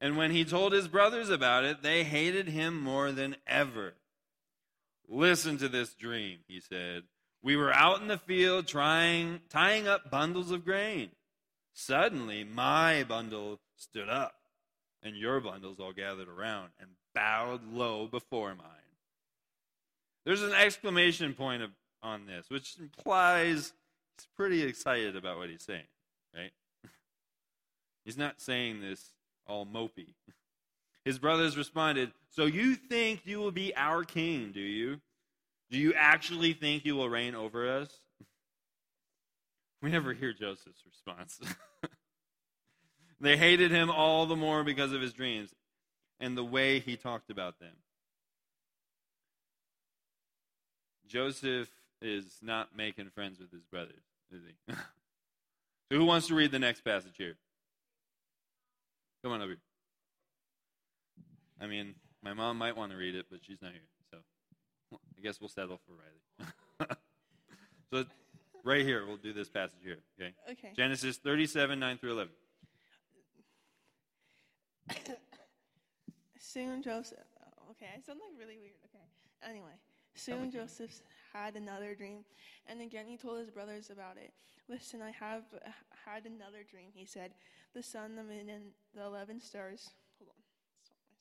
And 0.00 0.16
when 0.16 0.30
he 0.30 0.44
told 0.44 0.72
his 0.72 0.88
brothers 0.88 1.28
about 1.28 1.64
it, 1.64 1.82
they 1.82 2.04
hated 2.04 2.48
him 2.48 2.80
more 2.80 3.12
than 3.12 3.36
ever. 3.46 3.94
Listen 5.06 5.58
to 5.58 5.68
this 5.68 5.94
dream, 5.94 6.38
he 6.48 6.60
said. 6.60 7.02
We 7.42 7.56
were 7.56 7.72
out 7.72 8.00
in 8.00 8.08
the 8.08 8.18
field 8.18 8.66
trying, 8.66 9.40
tying 9.48 9.86
up 9.86 10.10
bundles 10.10 10.50
of 10.50 10.64
grain. 10.64 11.10
Suddenly, 11.72 12.44
my 12.44 13.04
bundle 13.04 13.60
stood 13.76 14.08
up, 14.08 14.34
and 15.02 15.16
your 15.16 15.40
bundles 15.40 15.80
all 15.80 15.92
gathered 15.92 16.28
around 16.28 16.70
and 16.78 16.90
bowed 17.14 17.60
low 17.72 18.06
before 18.06 18.54
mine. 18.54 18.66
There's 20.24 20.42
an 20.42 20.52
exclamation 20.52 21.34
point 21.34 21.62
of, 21.62 21.70
on 22.02 22.26
this, 22.26 22.50
which 22.50 22.76
implies 22.78 23.72
he's 24.16 24.28
pretty 24.36 24.62
excited 24.62 25.16
about 25.16 25.38
what 25.38 25.48
he's 25.48 25.62
saying, 25.62 25.88
right? 26.34 26.52
he's 28.04 28.18
not 28.18 28.40
saying 28.40 28.80
this 28.80 29.12
all 29.46 29.66
mopey. 29.66 30.14
His 31.04 31.18
brothers 31.18 31.56
responded, 31.56 32.12
So 32.28 32.44
you 32.44 32.74
think 32.74 33.22
you 33.24 33.38
will 33.38 33.52
be 33.52 33.74
our 33.74 34.04
king, 34.04 34.52
do 34.52 34.60
you? 34.60 35.00
Do 35.70 35.78
you 35.78 35.94
actually 35.94 36.52
think 36.52 36.84
you 36.84 36.94
will 36.94 37.08
reign 37.08 37.34
over 37.34 37.68
us? 37.68 37.90
We 39.82 39.90
never 39.90 40.12
hear 40.12 40.34
Joseph's 40.34 40.84
response. 40.84 41.40
they 43.18 43.38
hated 43.38 43.70
him 43.70 43.90
all 43.90 44.26
the 44.26 44.36
more 44.36 44.62
because 44.62 44.92
of 44.92 45.00
his 45.00 45.14
dreams 45.14 45.54
and 46.20 46.36
the 46.36 46.44
way 46.44 46.78
he 46.78 46.96
talked 46.96 47.30
about 47.30 47.58
them. 47.58 47.72
Joseph 51.06 51.68
is 52.00 52.38
not 52.40 52.76
making 52.76 53.10
friends 53.10 53.40
with 53.40 53.50
his 53.50 53.64
brothers, 53.64 54.04
is 54.30 54.42
he? 54.46 54.74
so 54.74 55.96
who 55.98 56.04
wants 56.04 56.28
to 56.28 56.34
read 56.34 56.52
the 56.52 56.58
next 56.58 56.82
passage 56.82 57.16
here? 57.16 57.36
Come 59.22 59.32
on 59.32 59.40
over 59.42 59.50
here. 59.50 59.58
I 61.60 61.66
mean, 61.66 61.94
my 62.22 62.32
mom 62.32 62.58
might 62.58 62.76
want 62.76 62.92
to 62.92 62.98
read 62.98 63.14
it, 63.14 63.26
but 63.30 63.40
she's 63.42 63.60
not 63.60 63.72
here. 63.72 63.80
So 64.10 64.18
I 65.18 65.20
guess 65.22 65.40
we'll 65.40 65.48
settle 65.48 65.80
for 65.86 65.92
Riley. 65.92 66.96
so 67.92 68.04
right 68.64 68.84
here, 68.84 69.04
we'll 69.06 69.16
do 69.16 69.32
this 69.32 69.48
passage 69.48 69.80
here. 69.82 69.98
Okay. 70.18 70.32
Okay. 70.50 70.72
Genesis 70.76 71.16
37, 71.18 71.78
9 71.78 71.98
through 71.98 72.12
11. 72.12 72.32
Soon 76.40 76.82
Joseph. 76.82 77.18
Okay, 77.70 77.86
I 77.94 78.00
sound 78.00 78.18
like 78.18 78.36
really 78.38 78.58
weird. 78.58 78.80
Okay. 78.86 79.04
Anyway, 79.48 79.76
soon 80.14 80.44
like. 80.44 80.52
Joseph 80.52 80.90
had 81.32 81.54
another 81.54 81.94
dream, 81.94 82.24
and 82.66 82.80
again 82.80 83.06
he 83.06 83.16
told 83.16 83.38
his 83.38 83.50
brothers 83.50 83.90
about 83.90 84.16
it. 84.16 84.32
Listen, 84.68 85.02
I 85.02 85.10
have 85.10 85.44
uh, 85.54 85.68
had 86.06 86.24
another 86.24 86.64
dream. 86.68 86.88
He 86.94 87.04
said, 87.04 87.32
"The 87.74 87.82
sun, 87.82 88.16
the 88.16 88.24
moon, 88.24 88.48
and 88.48 88.72
the 88.94 89.04
eleven 89.04 89.38
stars." 89.38 89.90
Hold 90.18 90.30
on, 90.30 90.42
stop 90.82 90.96
my 91.06 91.16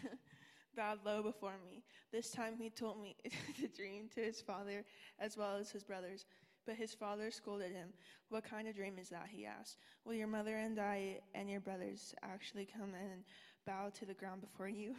spit. 0.00 0.18
Bowed 0.76 1.04
low 1.04 1.22
before 1.22 1.58
me. 1.64 1.82
This 2.12 2.30
time 2.30 2.54
he 2.56 2.70
told 2.70 3.02
me 3.02 3.16
the 3.60 3.68
dream 3.68 4.08
to 4.14 4.20
his 4.22 4.40
father 4.40 4.84
as 5.18 5.36
well 5.36 5.56
as 5.56 5.72
his 5.72 5.82
brothers. 5.82 6.24
But 6.66 6.76
his 6.76 6.94
father 6.94 7.30
scolded 7.30 7.72
him. 7.72 7.88
What 8.28 8.44
kind 8.44 8.68
of 8.68 8.76
dream 8.76 8.98
is 8.98 9.08
that? 9.08 9.28
He 9.30 9.46
asked. 9.46 9.78
Will 10.04 10.14
your 10.14 10.28
mother 10.28 10.56
and 10.56 10.78
I 10.78 11.20
and 11.34 11.50
your 11.50 11.60
brothers 11.60 12.14
actually 12.22 12.66
come 12.66 12.94
and 12.94 13.24
bow 13.66 13.90
to 13.98 14.06
the 14.06 14.14
ground 14.14 14.40
before 14.42 14.68
you? 14.68 14.94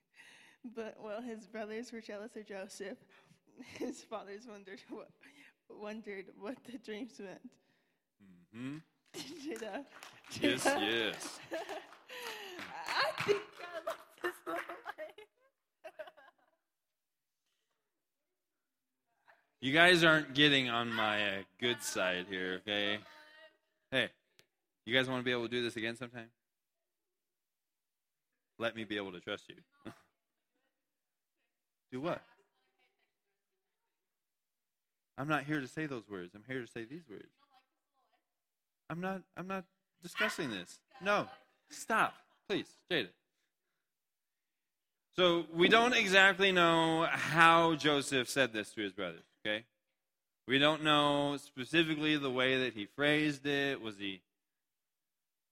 but 0.76 0.96
while 0.98 1.20
his 1.20 1.46
brothers 1.46 1.92
were 1.92 2.00
jealous 2.00 2.36
of 2.36 2.46
Joseph, 2.46 2.98
his 3.78 4.02
fathers 4.02 4.46
wondered 4.48 4.80
what 4.88 5.10
wondered 5.70 6.26
what 6.38 6.56
the 6.64 6.78
dreams 6.78 7.18
meant. 7.18 7.40
hmm 8.54 8.76
Did, 9.12 9.62
uh, 9.62 9.78
did, 10.32 10.42
Yes, 10.42 10.66
uh, 10.66 10.78
yes. 10.80 11.38
I 12.88 13.22
think 13.22 13.42
I 13.60 13.86
love 13.86 13.96
this 14.22 14.34
line. 14.46 14.58
You 19.64 19.72
guys 19.72 20.04
aren't 20.04 20.34
getting 20.34 20.68
on 20.68 20.92
my 20.92 21.26
uh, 21.26 21.32
good 21.58 21.80
side 21.82 22.26
here, 22.28 22.60
okay? 22.60 22.98
Hey, 23.90 24.10
you 24.84 24.94
guys 24.94 25.08
want 25.08 25.20
to 25.20 25.24
be 25.24 25.30
able 25.30 25.44
to 25.44 25.48
do 25.48 25.62
this 25.62 25.74
again 25.74 25.96
sometime? 25.96 26.26
Let 28.58 28.76
me 28.76 28.84
be 28.84 28.98
able 28.98 29.12
to 29.12 29.20
trust 29.20 29.44
you. 29.48 29.54
do 31.92 32.02
what? 32.02 32.20
I'm 35.16 35.28
not 35.28 35.44
here 35.44 35.62
to 35.62 35.66
say 35.66 35.86
those 35.86 36.10
words. 36.10 36.34
I'm 36.34 36.44
here 36.46 36.60
to 36.60 36.70
say 36.70 36.84
these 36.84 37.08
words. 37.08 37.32
I'm 38.90 39.00
not 39.00 39.22
I'm 39.34 39.48
not 39.48 39.64
discussing 40.02 40.50
this. 40.50 40.78
No. 41.00 41.26
Stop. 41.70 42.12
Please, 42.50 42.68
Jada. 42.90 43.08
So 45.16 45.46
we 45.54 45.70
don't 45.70 45.94
exactly 45.94 46.52
know 46.52 47.06
how 47.10 47.76
Joseph 47.76 48.28
said 48.28 48.52
this 48.52 48.68
to 48.74 48.82
his 48.82 48.92
brothers, 48.92 49.24
okay? 49.44 49.64
We 50.46 50.58
don't 50.58 50.82
know 50.82 51.36
specifically 51.38 52.16
the 52.16 52.30
way 52.30 52.64
that 52.64 52.74
he 52.74 52.86
phrased 52.86 53.46
it. 53.46 53.80
Was 53.80 53.96
he 53.96 54.20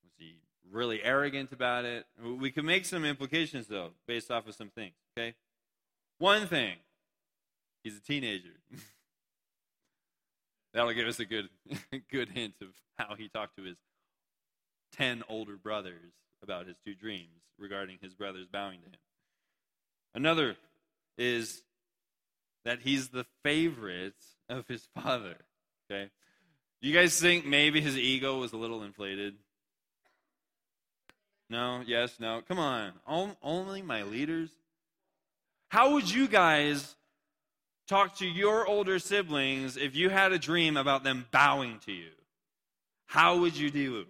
was 0.02 0.12
he 0.18 0.36
really 0.70 1.02
arrogant 1.02 1.52
about 1.52 1.84
it? 1.84 2.06
We 2.22 2.50
can 2.50 2.66
make 2.66 2.84
some 2.84 3.04
implications 3.04 3.66
though, 3.66 3.90
based 4.06 4.30
off 4.30 4.46
of 4.46 4.54
some 4.54 4.68
things, 4.68 4.94
okay? 5.16 5.34
One 6.18 6.46
thing, 6.46 6.76
he's 7.82 7.96
a 7.96 8.00
teenager. 8.00 8.50
That'll 10.74 10.92
give 10.92 11.08
us 11.08 11.20
a 11.20 11.24
good 11.24 11.48
good 12.10 12.28
hint 12.28 12.54
of 12.60 12.68
how 12.98 13.14
he 13.14 13.28
talked 13.28 13.56
to 13.56 13.62
his 13.62 13.76
10 14.96 15.22
older 15.28 15.56
brothers 15.56 16.12
about 16.42 16.66
his 16.66 16.76
two 16.84 16.94
dreams 16.94 17.40
regarding 17.58 17.98
his 18.02 18.14
brothers 18.14 18.46
bowing 18.46 18.80
to 18.80 18.86
him. 18.86 18.98
Another 20.14 20.56
is 21.16 21.62
that 22.64 22.80
he's 22.82 23.08
the 23.08 23.26
favorite 23.42 24.14
of 24.48 24.66
his 24.68 24.86
father. 24.94 25.36
Okay? 25.90 26.10
Do 26.80 26.88
you 26.88 26.94
guys 26.94 27.20
think 27.20 27.46
maybe 27.46 27.80
his 27.80 27.96
ego 27.96 28.38
was 28.38 28.52
a 28.52 28.56
little 28.56 28.82
inflated? 28.82 29.34
No? 31.48 31.82
Yes? 31.86 32.18
No? 32.18 32.42
Come 32.46 32.58
on. 32.58 32.92
On- 33.06 33.36
Only 33.42 33.82
my 33.82 34.02
leaders? 34.02 34.50
How 35.68 35.92
would 35.94 36.10
you 36.10 36.28
guys 36.28 36.94
talk 37.88 38.16
to 38.18 38.26
your 38.26 38.66
older 38.66 38.98
siblings 38.98 39.76
if 39.76 39.94
you 39.94 40.08
had 40.10 40.32
a 40.32 40.38
dream 40.38 40.76
about 40.76 41.04
them 41.04 41.26
bowing 41.30 41.78
to 41.86 41.92
you? 41.92 42.10
How 43.06 43.38
would 43.38 43.56
you 43.56 43.70
do? 43.70 44.06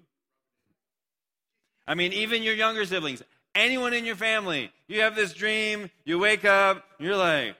I 1.87 1.95
mean, 1.95 2.13
even 2.13 2.43
your 2.43 2.55
younger 2.55 2.85
siblings, 2.85 3.23
anyone 3.55 3.93
in 3.93 4.05
your 4.05 4.17
family, 4.17 4.71
you 4.87 5.01
have 5.01 5.17
this 5.17 5.33
dream, 5.35 5.91
you 6.05 6.19
wake 6.19 6.45
up, 6.45 6.85
you're 7.01 7.17
like, 7.17 7.57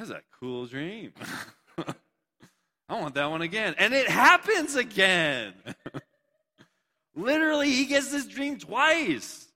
that's 0.00 0.10
a 0.12 0.22
cool 0.40 0.64
dream. 0.64 1.12
I 2.88 2.98
want 2.98 3.14
that 3.16 3.30
one 3.30 3.42
again. 3.42 3.74
And 3.76 3.92
it 3.92 4.08
happens 4.08 4.74
again. 4.74 5.52
Literally, 7.14 7.70
he 7.70 7.84
gets 7.84 8.10
this 8.10 8.24
dream 8.24 8.58
twice, 8.58 9.46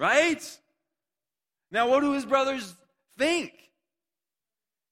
right? 0.00 0.58
Now, 1.70 1.88
what 1.88 2.00
do 2.00 2.14
his 2.14 2.26
brothers 2.26 2.74
think? 3.16 3.52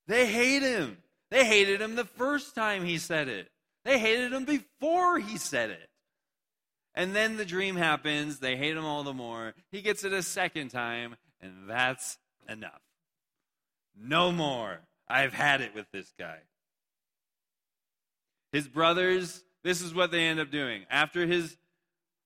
They 0.07 0.27
hate 0.27 0.63
him. 0.63 0.99
They 1.33 1.45
hated 1.45 1.81
him 1.81 1.97
the 1.97 2.05
first 2.05 2.55
time 2.55 2.85
he 2.85 2.99
said 2.99 3.27
it, 3.27 3.51
they 3.85 3.99
hated 3.99 4.33
him 4.33 4.45
before 4.45 5.19
he 5.19 5.39
said 5.39 5.71
it. 5.71 5.89
And 6.95 7.17
then 7.17 7.37
the 7.37 7.45
dream 7.45 7.75
happens. 7.75 8.39
They 8.39 8.57
hate 8.57 8.77
him 8.77 8.85
all 8.85 9.03
the 9.03 9.13
more. 9.13 9.55
He 9.73 9.81
gets 9.83 10.05
it 10.05 10.13
a 10.13 10.23
second 10.23 10.69
time, 10.69 11.17
and 11.41 11.69
that's 11.69 12.19
enough. 12.49 12.83
No 13.97 14.31
more. 14.33 14.81
I've 15.11 15.33
had 15.33 15.61
it 15.61 15.75
with 15.75 15.91
this 15.93 16.13
guy. 16.19 16.39
His 18.53 18.69
brothers, 18.69 19.43
this 19.65 19.81
is 19.81 19.95
what 19.95 20.11
they 20.11 20.27
end 20.27 20.41
up 20.41 20.51
doing. 20.51 20.85
After 20.91 21.27
his 21.27 21.57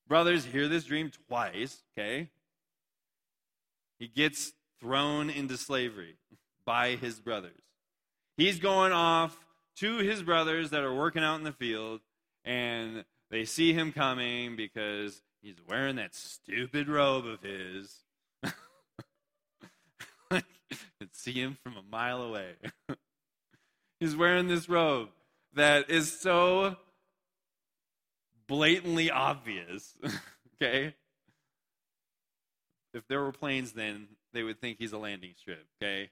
brothers 0.06 0.44
hear 0.44 0.68
this 0.68 0.84
dream 0.84 1.10
twice, 1.28 1.82
okay, 1.96 2.28
he 3.98 4.08
gets 4.08 4.52
thrown 4.80 5.30
into 5.30 5.56
slavery 5.56 6.16
by 6.64 6.96
his 6.96 7.20
brothers. 7.20 7.62
He's 8.36 8.58
going 8.58 8.92
off 8.92 9.36
to 9.76 9.98
his 9.98 10.22
brothers 10.22 10.70
that 10.70 10.82
are 10.82 10.94
working 10.94 11.22
out 11.22 11.36
in 11.36 11.44
the 11.44 11.52
field, 11.52 12.00
and 12.44 13.04
they 13.30 13.44
see 13.44 13.72
him 13.72 13.92
coming 13.92 14.56
because 14.56 15.22
he's 15.42 15.56
wearing 15.68 15.96
that 15.96 16.14
stupid 16.14 16.88
robe 16.88 17.26
of 17.26 17.42
his. 17.42 18.03
Can 21.00 21.10
see 21.12 21.32
him 21.32 21.56
from 21.62 21.76
a 21.76 21.82
mile 21.82 22.22
away. 22.22 22.52
he's 24.00 24.16
wearing 24.16 24.48
this 24.48 24.68
robe 24.68 25.08
that 25.54 25.90
is 25.90 26.20
so 26.20 26.76
blatantly 28.46 29.10
obvious. 29.10 29.96
okay? 30.62 30.94
If 32.92 33.06
there 33.08 33.20
were 33.22 33.32
planes 33.32 33.72
then, 33.72 34.08
they 34.32 34.42
would 34.42 34.60
think 34.60 34.78
he's 34.78 34.92
a 34.92 34.98
landing 34.98 35.34
strip, 35.36 35.66
okay? 35.82 36.10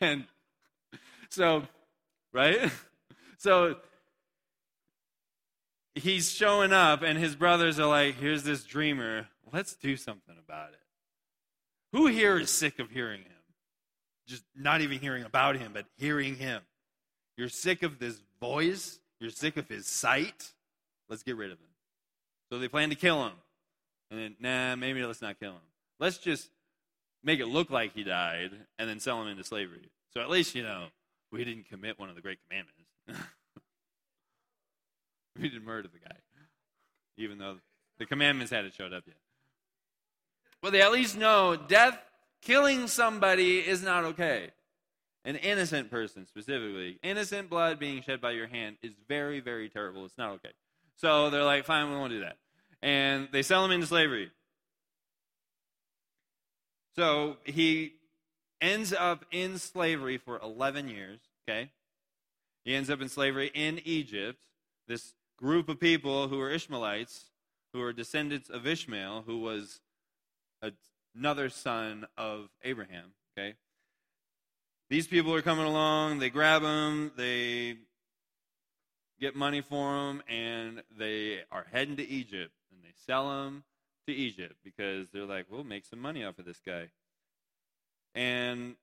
and 0.00 0.24
so, 1.30 1.62
right? 2.32 2.70
So 3.38 3.76
he's 5.94 6.30
showing 6.30 6.72
up, 6.72 7.02
and 7.02 7.18
his 7.18 7.36
brothers 7.36 7.78
are 7.78 7.86
like, 7.86 8.16
here's 8.16 8.42
this 8.42 8.64
dreamer. 8.64 9.28
Let's 9.52 9.74
do 9.74 9.96
something 9.96 10.36
about 10.38 10.70
it. 10.70 10.80
Who 11.92 12.06
here 12.06 12.38
is 12.38 12.50
sick 12.50 12.78
of 12.78 12.90
hearing 12.90 13.20
him? 13.20 13.32
Just 14.26 14.44
not 14.54 14.82
even 14.82 14.98
hearing 14.98 15.24
about 15.24 15.56
him, 15.56 15.72
but 15.72 15.86
hearing 15.96 16.36
him. 16.36 16.62
You're 17.36 17.48
sick 17.48 17.82
of 17.82 17.98
this 17.98 18.20
voice. 18.40 18.98
You're 19.20 19.30
sick 19.30 19.56
of 19.56 19.68
his 19.68 19.86
sight. 19.86 20.52
Let's 21.08 21.22
get 21.22 21.36
rid 21.36 21.50
of 21.50 21.58
him. 21.58 21.68
So 22.50 22.58
they 22.58 22.68
plan 22.68 22.90
to 22.90 22.96
kill 22.96 23.24
him. 23.24 23.32
And 24.10 24.20
then, 24.20 24.36
nah, 24.40 24.76
maybe 24.76 25.02
let's 25.04 25.22
not 25.22 25.38
kill 25.40 25.52
him. 25.52 25.60
Let's 25.98 26.18
just 26.18 26.50
make 27.22 27.40
it 27.40 27.46
look 27.46 27.70
like 27.70 27.94
he 27.94 28.04
died 28.04 28.50
and 28.78 28.88
then 28.88 29.00
sell 29.00 29.20
him 29.22 29.28
into 29.28 29.44
slavery. 29.44 29.90
So 30.12 30.20
at 30.20 30.30
least, 30.30 30.54
you 30.54 30.62
know, 30.62 30.86
we 31.30 31.44
didn't 31.44 31.68
commit 31.68 31.98
one 31.98 32.08
of 32.08 32.14
the 32.14 32.22
great 32.22 32.38
commandments. 32.48 32.80
we 35.36 35.48
didn't 35.48 35.64
murder 35.64 35.88
the 35.88 35.98
guy, 35.98 36.16
even 37.16 37.38
though 37.38 37.58
the 37.98 38.06
commandments 38.06 38.52
hadn't 38.52 38.74
showed 38.74 38.92
up 38.92 39.04
yet. 39.06 39.16
Well, 40.62 40.72
they 40.72 40.82
at 40.82 40.92
least 40.92 41.16
know 41.16 41.56
death, 41.56 41.98
killing 42.42 42.88
somebody 42.88 43.58
is 43.58 43.82
not 43.82 44.04
okay. 44.04 44.50
An 45.24 45.36
innocent 45.36 45.90
person, 45.90 46.26
specifically, 46.26 46.98
innocent 47.02 47.50
blood 47.50 47.78
being 47.78 48.02
shed 48.02 48.20
by 48.20 48.30
your 48.32 48.46
hand 48.46 48.76
is 48.82 48.92
very, 49.08 49.40
very 49.40 49.68
terrible. 49.68 50.04
It's 50.04 50.18
not 50.18 50.30
okay. 50.32 50.52
So 50.96 51.30
they're 51.30 51.44
like, 51.44 51.64
fine, 51.64 51.90
we 51.90 51.96
won't 51.96 52.12
do 52.12 52.20
that. 52.20 52.36
And 52.82 53.28
they 53.32 53.42
sell 53.42 53.64
him 53.64 53.70
into 53.70 53.86
slavery. 53.86 54.30
So 56.96 57.36
he 57.44 57.92
ends 58.60 58.92
up 58.92 59.24
in 59.30 59.58
slavery 59.58 60.18
for 60.18 60.40
11 60.42 60.88
years, 60.88 61.20
okay? 61.48 61.70
He 62.64 62.74
ends 62.74 62.90
up 62.90 63.00
in 63.00 63.08
slavery 63.08 63.50
in 63.54 63.80
Egypt. 63.84 64.38
This 64.88 65.14
group 65.36 65.68
of 65.68 65.78
people 65.78 66.28
who 66.28 66.40
are 66.40 66.50
Ishmaelites, 66.50 67.26
who 67.72 67.82
are 67.82 67.92
descendants 67.92 68.50
of 68.50 68.66
Ishmael, 68.66 69.22
who 69.26 69.38
was 69.38 69.80
another 71.14 71.48
son 71.48 72.06
of 72.16 72.48
Abraham, 72.62 73.12
okay? 73.36 73.54
These 74.90 75.06
people 75.06 75.34
are 75.34 75.42
coming 75.42 75.66
along, 75.66 76.18
they 76.18 76.30
grab 76.30 76.62
him, 76.62 77.12
they 77.16 77.76
get 79.20 79.36
money 79.36 79.60
for 79.60 80.10
him, 80.10 80.22
and 80.28 80.82
they 80.96 81.40
are 81.50 81.66
heading 81.70 81.96
to 81.96 82.08
Egypt, 82.08 82.52
and 82.72 82.82
they 82.82 82.94
sell 83.06 83.46
him 83.46 83.64
to 84.06 84.14
Egypt 84.14 84.56
because 84.64 85.08
they're 85.10 85.26
like, 85.26 85.46
we'll 85.50 85.64
make 85.64 85.84
some 85.84 86.00
money 86.00 86.24
off 86.24 86.38
of 86.38 86.44
this 86.44 86.60
guy. 86.64 86.88
And 88.14 88.76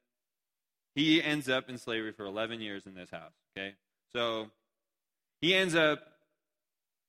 he 0.94 1.22
ends 1.22 1.50
up 1.50 1.70
in 1.70 1.78
slavery 1.78 2.12
for 2.12 2.26
11 2.26 2.62
years 2.62 2.86
in 2.86 2.94
this 2.94 3.10
house, 3.10 3.34
okay? 3.58 3.74
So 4.14 4.52
he 5.42 5.54
ends 5.56 5.76
up 5.76 6.00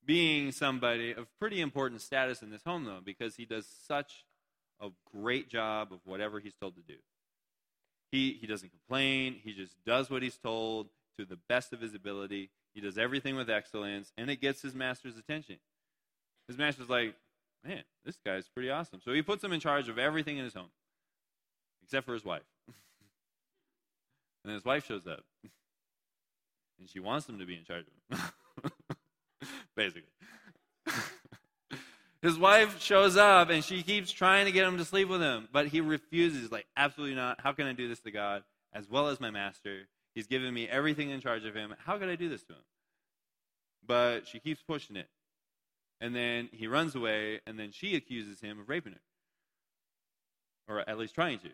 being 0.04 0.52
somebody 0.52 1.12
of 1.12 1.26
pretty 1.38 1.60
important 1.60 2.00
status 2.00 2.42
in 2.42 2.50
this 2.50 2.64
home, 2.64 2.84
though, 2.84 3.00
because 3.04 3.36
he 3.36 3.44
does 3.44 3.66
such 3.86 4.24
a 4.80 4.88
great 5.14 5.48
job 5.48 5.92
of 5.92 6.00
whatever 6.04 6.40
he's 6.40 6.54
told 6.54 6.74
to 6.76 6.82
do. 6.82 6.98
He, 8.12 8.38
he 8.40 8.46
doesn't 8.46 8.70
complain, 8.70 9.36
he 9.42 9.52
just 9.52 9.74
does 9.84 10.10
what 10.10 10.22
he's 10.22 10.36
told 10.36 10.88
to 11.18 11.24
the 11.24 11.38
best 11.48 11.72
of 11.72 11.80
his 11.80 11.94
ability. 11.94 12.50
He 12.74 12.80
does 12.80 12.98
everything 12.98 13.36
with 13.36 13.48
excellence, 13.50 14.12
and 14.16 14.30
it 14.30 14.40
gets 14.40 14.62
his 14.62 14.74
master's 14.74 15.16
attention. 15.16 15.56
His 16.46 16.58
master's 16.58 16.88
like, 16.88 17.14
man, 17.64 17.82
this 18.04 18.16
guy's 18.24 18.48
pretty 18.48 18.70
awesome. 18.70 19.00
So 19.04 19.12
he 19.12 19.22
puts 19.22 19.42
him 19.42 19.52
in 19.52 19.60
charge 19.60 19.88
of 19.88 19.98
everything 19.98 20.38
in 20.38 20.44
his 20.44 20.54
home, 20.54 20.70
except 21.82 22.06
for 22.06 22.14
his 22.14 22.24
wife. 22.24 22.42
and 24.44 24.52
his 24.52 24.64
wife 24.64 24.86
shows 24.86 25.06
up, 25.06 25.24
and 26.78 26.88
she 26.88 27.00
wants 27.00 27.28
him 27.28 27.38
to 27.38 27.46
be 27.46 27.56
in 27.56 27.64
charge 27.64 27.84
of 28.12 28.18
him, 28.18 28.72
basically. 29.76 30.10
his 32.26 32.38
wife 32.38 32.82
shows 32.82 33.16
up, 33.16 33.50
and 33.50 33.62
she 33.62 33.84
keeps 33.84 34.10
trying 34.10 34.46
to 34.46 34.52
get 34.52 34.66
him 34.66 34.78
to 34.78 34.84
sleep 34.84 35.08
with 35.08 35.20
him, 35.20 35.48
but 35.52 35.68
he 35.68 35.80
refuses, 35.80 36.50
like, 36.50 36.66
absolutely 36.76 37.14
not. 37.14 37.40
How 37.40 37.52
can 37.52 37.68
I 37.68 37.72
do 37.72 37.88
this 37.88 38.00
to 38.00 38.10
God 38.10 38.42
as 38.72 38.90
well 38.90 39.06
as 39.08 39.20
my 39.20 39.30
master? 39.30 39.82
He's 40.12 40.26
given 40.26 40.52
me 40.52 40.68
everything 40.68 41.10
in 41.10 41.20
charge 41.20 41.44
of 41.44 41.54
him. 41.54 41.72
How 41.84 41.98
could 41.98 42.08
I 42.08 42.16
do 42.16 42.28
this 42.28 42.42
to 42.44 42.54
him? 42.54 42.64
But 43.86 44.26
she 44.26 44.40
keeps 44.40 44.60
pushing 44.60 44.96
it. 44.96 45.08
And 46.00 46.16
then 46.16 46.48
he 46.52 46.66
runs 46.66 46.96
away, 46.96 47.42
and 47.46 47.58
then 47.60 47.70
she 47.70 47.94
accuses 47.94 48.40
him 48.40 48.58
of 48.58 48.68
raping 48.68 48.94
her. 48.94 49.00
Or 50.68 50.88
at 50.88 50.98
least 50.98 51.14
trying 51.14 51.38
to. 51.38 51.50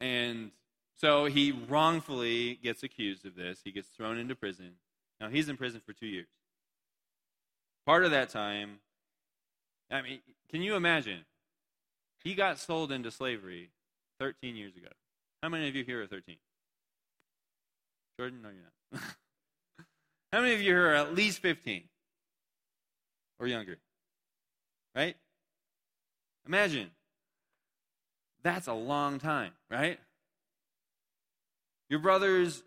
And 0.00 0.52
so 0.96 1.26
he 1.26 1.52
wrongfully 1.52 2.58
gets 2.62 2.82
accused 2.82 3.26
of 3.26 3.34
this. 3.34 3.60
He 3.62 3.70
gets 3.70 3.88
thrown 3.88 4.16
into 4.16 4.34
prison. 4.34 4.76
Now 5.20 5.28
he's 5.28 5.50
in 5.50 5.58
prison 5.58 5.82
for 5.84 5.92
two 5.92 6.06
years. 6.06 6.28
Part 7.84 8.04
of 8.06 8.12
that 8.12 8.30
time, 8.30 8.78
I 9.92 10.02
mean, 10.02 10.18
can 10.50 10.62
you 10.62 10.74
imagine? 10.74 11.24
He 12.24 12.34
got 12.34 12.58
sold 12.58 12.90
into 12.90 13.10
slavery 13.10 13.70
13 14.18 14.56
years 14.56 14.76
ago. 14.76 14.88
How 15.42 15.48
many 15.48 15.68
of 15.68 15.76
you 15.76 15.84
here 15.84 16.02
are 16.02 16.06
13? 16.06 16.36
Jordan, 18.18 18.42
no, 18.42 18.48
you're 18.48 18.62
not. 18.92 19.02
How 20.32 20.40
many 20.40 20.54
of 20.54 20.60
you 20.60 20.66
here 20.66 20.90
are 20.90 20.94
at 20.94 21.14
least 21.14 21.40
15? 21.40 21.82
or 23.42 23.48
younger. 23.48 23.76
Right? 24.94 25.16
Imagine. 26.46 26.90
That's 28.42 28.68
a 28.68 28.72
long 28.72 29.18
time, 29.18 29.52
right? 29.68 29.98
Your 31.88 31.98
brothers, 31.98 32.62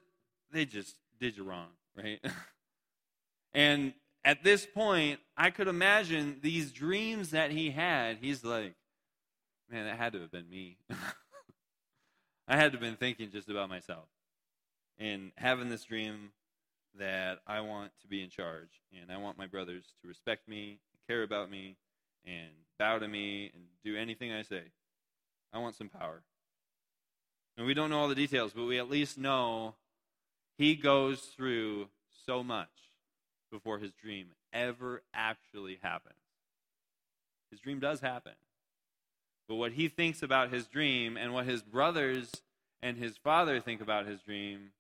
they 0.52 0.66
just 0.66 0.96
did 1.20 1.38
you 1.38 1.44
wrong, 1.44 1.68
right? 1.98 2.20
and 3.54 3.94
at 4.26 4.44
this 4.44 4.66
point, 4.66 5.20
I 5.38 5.52
could 5.52 5.68
imagine 5.68 6.40
these 6.42 6.72
dreams 6.72 7.30
that 7.30 7.52
he 7.52 7.70
had. 7.70 8.18
He's 8.18 8.44
like, 8.44 8.74
man, 9.70 9.86
that 9.86 9.98
had 9.98 10.14
to 10.14 10.22
have 10.22 10.32
been 10.32 10.50
me. 10.50 10.78
I 12.48 12.56
had 12.58 12.72
to 12.72 12.78
have 12.78 12.82
been 12.82 12.96
thinking 12.96 13.30
just 13.32 13.50
about 13.50 13.70
myself 13.70 14.06
and 14.98 15.32
having 15.38 15.70
this 15.70 15.84
dream 15.84 16.32
that 16.98 17.40
I 17.46 17.62
want 17.62 17.92
to 18.02 18.08
be 18.08 18.24
in 18.24 18.30
charge, 18.30 18.82
and 19.00 19.12
I 19.12 19.18
want 19.18 19.38
my 19.38 19.46
brothers 19.46 19.84
to 20.02 20.08
respect 20.08 20.48
me, 20.48 20.80
care 21.08 21.22
about 21.22 21.52
me, 21.52 21.76
and 22.26 22.50
bow 22.80 22.98
to 22.98 23.08
me, 23.08 23.52
and 23.54 23.64
do 23.84 23.96
anything 23.96 24.32
I 24.32 24.42
say. 24.42 24.64
I 25.54 25.60
want 25.60 25.76
some 25.76 25.90
power. 25.90 26.24
And 27.58 27.68
we 27.68 27.74
don't 27.74 27.90
know 27.90 28.00
all 28.00 28.08
the 28.08 28.16
details, 28.16 28.54
but 28.56 28.66
we 28.66 28.80
at 28.80 28.90
least 28.90 29.18
know 29.18 29.76
he 30.58 30.76
goes 30.76 31.20
through 31.20 31.90
so 32.26 32.44
much 32.44 32.70
before 33.52 33.80
his 33.80 33.92
dream 33.94 34.28
ever 34.54 35.02
actually 35.14 35.80
happens. 35.82 36.16
His 37.52 37.60
dream 37.60 37.80
does 37.80 38.02
happen. 38.02 38.34
But 39.48 39.56
what 39.56 39.74
he 39.74 39.88
thinks 39.88 40.24
about 40.24 40.52
his 40.52 40.66
dream 40.66 41.18
and 41.18 41.34
what 41.34 41.46
his 41.46 41.62
brothers 41.62 42.32
and 42.82 42.98
his 42.98 43.18
father 43.18 43.60
think 43.60 43.82
about 43.82 44.08
his 44.08 44.22
dream 44.22 44.72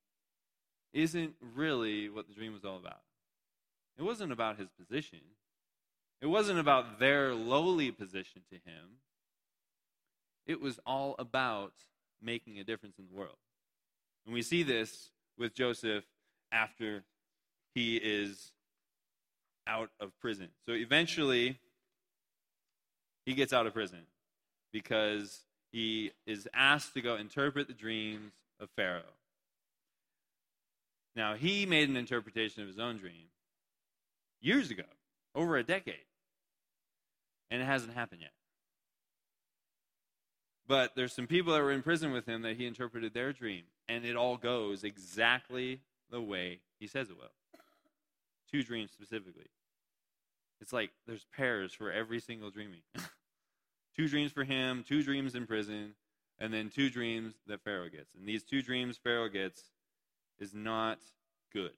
isn't 0.93 1.35
really 1.53 2.09
what 2.09 2.27
the 2.27 2.33
dream 2.33 2.53
was 2.53 2.65
all 2.65 2.77
about. 2.77 3.01
It 3.97 4.03
wasn't 4.03 4.31
about 4.31 4.57
his 4.57 4.69
position, 4.69 5.19
it 6.21 6.27
wasn't 6.27 6.59
about 6.59 6.99
their 6.99 7.33
lowly 7.33 7.91
position 7.91 8.41
to 8.49 8.55
him. 8.55 8.99
It 10.47 10.61
was 10.61 10.79
all 10.85 11.15
about 11.17 11.73
making 12.21 12.59
a 12.59 12.63
difference 12.63 12.99
in 12.99 13.05
the 13.07 13.17
world. 13.17 13.37
And 14.25 14.33
we 14.33 14.41
see 14.41 14.63
this 14.63 15.09
with 15.37 15.55
Joseph 15.55 16.03
after 16.51 17.03
he 17.73 17.97
is 17.97 18.51
out 19.67 19.89
of 19.99 20.11
prison. 20.19 20.49
So 20.65 20.73
eventually, 20.73 21.59
he 23.25 23.33
gets 23.33 23.53
out 23.53 23.65
of 23.65 23.73
prison 23.73 24.05
because 24.71 25.41
he 25.71 26.11
is 26.25 26.47
asked 26.53 26.93
to 26.93 27.01
go 27.01 27.15
interpret 27.15 27.67
the 27.67 27.73
dreams 27.73 28.31
of 28.59 28.69
Pharaoh. 28.75 29.01
Now, 31.15 31.35
he 31.35 31.65
made 31.65 31.89
an 31.89 31.95
interpretation 31.95 32.61
of 32.61 32.67
his 32.67 32.79
own 32.79 32.97
dream 32.97 33.29
years 34.41 34.69
ago, 34.69 34.83
over 35.33 35.57
a 35.57 35.63
decade, 35.63 35.95
and 37.49 37.61
it 37.61 37.65
hasn't 37.65 37.93
happened 37.93 38.21
yet. 38.21 38.31
But 40.67 40.95
there's 40.95 41.13
some 41.13 41.27
people 41.27 41.53
that 41.53 41.61
were 41.61 41.71
in 41.71 41.83
prison 41.83 42.11
with 42.11 42.25
him 42.25 42.41
that 42.41 42.57
he 42.57 42.65
interpreted 42.65 43.13
their 43.13 43.31
dream, 43.31 43.63
and 43.87 44.03
it 44.03 44.15
all 44.15 44.37
goes 44.37 44.83
exactly 44.83 45.79
the 46.09 46.21
way 46.21 46.59
he 46.79 46.87
says 46.87 47.09
it 47.09 47.17
will. 47.17 47.31
Two 48.55 48.63
dreams 48.63 48.91
specifically. 48.93 49.47
It's 50.61 50.71
like 50.71 50.91
there's 51.05 51.25
pairs 51.35 51.73
for 51.73 51.91
every 51.91 52.21
single 52.21 52.51
dreaming. 52.51 52.83
two 53.97 54.07
dreams 54.07 54.31
for 54.31 54.45
him, 54.45 54.85
two 54.87 55.03
dreams 55.03 55.35
in 55.35 55.45
prison, 55.45 55.95
and 56.39 56.53
then 56.53 56.69
two 56.69 56.89
dreams 56.89 57.33
that 57.47 57.65
Pharaoh 57.65 57.89
gets. 57.89 58.15
And 58.17 58.25
these 58.25 58.45
two 58.45 58.61
dreams 58.61 58.97
Pharaoh 58.97 59.27
gets 59.27 59.61
is 60.39 60.53
not 60.53 60.99
good. 61.51 61.73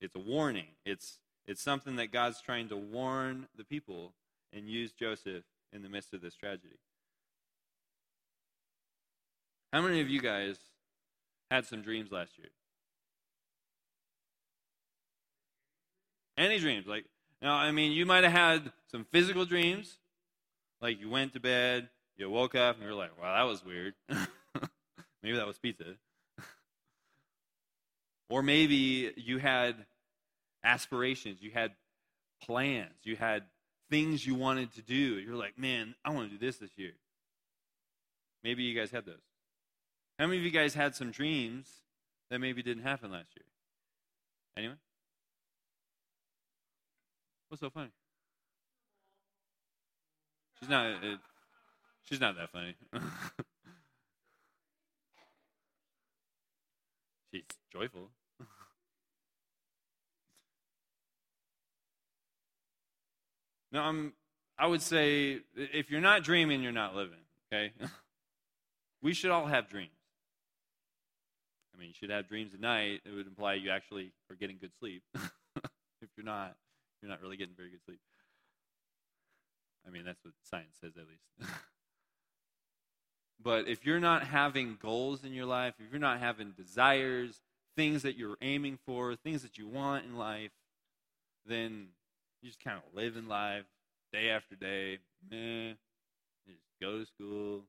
It's 0.00 0.16
a 0.16 0.18
warning. 0.18 0.68
It's 0.86 1.18
it's 1.46 1.60
something 1.60 1.96
that 1.96 2.10
God's 2.10 2.40
trying 2.40 2.70
to 2.70 2.76
warn 2.78 3.46
the 3.54 3.64
people 3.64 4.14
and 4.50 4.66
use 4.66 4.92
Joseph 4.92 5.44
in 5.74 5.82
the 5.82 5.90
midst 5.90 6.14
of 6.14 6.22
this 6.22 6.36
tragedy. 6.36 6.78
How 9.74 9.82
many 9.82 10.00
of 10.00 10.08
you 10.08 10.22
guys 10.22 10.56
had 11.50 11.66
some 11.66 11.82
dreams 11.82 12.10
last 12.10 12.38
year? 12.38 12.48
Any 16.38 16.60
dreams? 16.60 16.86
Like, 16.86 17.04
now, 17.42 17.54
I 17.56 17.72
mean, 17.72 17.90
you 17.90 18.06
might 18.06 18.22
have 18.22 18.32
had 18.32 18.72
some 18.92 19.04
physical 19.10 19.44
dreams, 19.44 19.98
like 20.80 21.00
you 21.00 21.10
went 21.10 21.32
to 21.34 21.40
bed, 21.40 21.88
you 22.16 22.30
woke 22.30 22.54
up, 22.54 22.76
and 22.76 22.84
you're 22.84 22.94
like, 22.94 23.20
wow, 23.20 23.34
that 23.36 23.50
was 23.50 23.64
weird. 23.64 23.94
maybe 25.22 25.36
that 25.36 25.46
was 25.46 25.58
pizza. 25.58 25.96
or 28.30 28.42
maybe 28.42 29.12
you 29.16 29.38
had 29.38 29.74
aspirations, 30.62 31.42
you 31.42 31.50
had 31.50 31.72
plans, 32.44 32.94
you 33.02 33.16
had 33.16 33.42
things 33.90 34.24
you 34.24 34.36
wanted 34.36 34.72
to 34.74 34.82
do. 34.82 34.94
You're 34.94 35.34
like, 35.34 35.58
man, 35.58 35.96
I 36.04 36.10
want 36.10 36.30
to 36.30 36.38
do 36.38 36.44
this 36.44 36.58
this 36.58 36.70
year. 36.76 36.92
Maybe 38.44 38.62
you 38.62 38.78
guys 38.78 38.92
had 38.92 39.06
those. 39.06 39.16
How 40.20 40.26
many 40.26 40.38
of 40.38 40.44
you 40.44 40.50
guys 40.50 40.74
had 40.74 40.94
some 40.94 41.10
dreams 41.10 41.68
that 42.30 42.38
maybe 42.38 42.62
didn't 42.62 42.84
happen 42.84 43.10
last 43.10 43.30
year? 43.36 43.44
Anyone? 44.56 44.78
What's 47.48 47.60
so 47.62 47.70
funny? 47.70 47.90
She's 50.60 50.68
not. 50.68 50.86
It, 51.02 51.18
she's 52.04 52.20
not 52.20 52.36
that 52.36 52.50
funny. 52.50 52.74
she's 57.32 57.44
joyful. 57.72 58.10
no, 63.72 63.80
I'm. 63.80 64.12
I 64.58 64.66
would 64.66 64.82
say 64.82 65.38
if 65.56 65.90
you're 65.90 66.02
not 66.02 66.22
dreaming, 66.22 66.62
you're 66.62 66.72
not 66.72 66.94
living. 66.94 67.20
Okay. 67.50 67.72
we 69.02 69.14
should 69.14 69.30
all 69.30 69.46
have 69.46 69.70
dreams. 69.70 69.92
I 71.74 71.78
mean, 71.78 71.88
you 71.88 71.94
should 71.94 72.10
have 72.10 72.28
dreams 72.28 72.52
at 72.52 72.60
night. 72.60 73.00
It 73.06 73.14
would 73.14 73.26
imply 73.28 73.54
you 73.54 73.70
actually 73.70 74.12
are 74.28 74.36
getting 74.36 74.58
good 74.60 74.72
sleep. 74.80 75.02
if 75.14 76.08
you're 76.16 76.26
not, 76.26 76.56
you're 77.00 77.10
not 77.10 77.20
really 77.20 77.36
getting 77.36 77.54
very 77.54 77.70
good 77.70 77.84
sleep. 77.84 78.00
I 79.86 79.90
mean, 79.90 80.04
that's 80.04 80.22
what 80.24 80.34
science 80.42 80.76
says, 80.80 80.92
at 80.96 81.06
least. 81.08 81.52
but 83.42 83.68
if 83.68 83.86
you're 83.86 84.00
not 84.00 84.24
having 84.24 84.76
goals 84.80 85.24
in 85.24 85.32
your 85.32 85.46
life, 85.46 85.74
if 85.78 85.90
you're 85.90 86.00
not 86.00 86.20
having 86.20 86.50
desires, 86.50 87.40
things 87.76 88.02
that 88.02 88.16
you're 88.16 88.36
aiming 88.42 88.78
for, 88.84 89.14
things 89.14 89.42
that 89.42 89.56
you 89.56 89.66
want 89.68 90.04
in 90.04 90.16
life, 90.16 90.50
then 91.46 91.88
you 92.42 92.48
just 92.48 92.62
kind 92.62 92.76
of 92.76 92.94
live 92.94 93.16
in 93.16 93.28
life 93.28 93.64
day 94.12 94.30
after 94.30 94.56
day. 94.56 94.98
Just 96.46 96.60
go 96.80 96.98
to 96.98 97.06
school, 97.06 97.64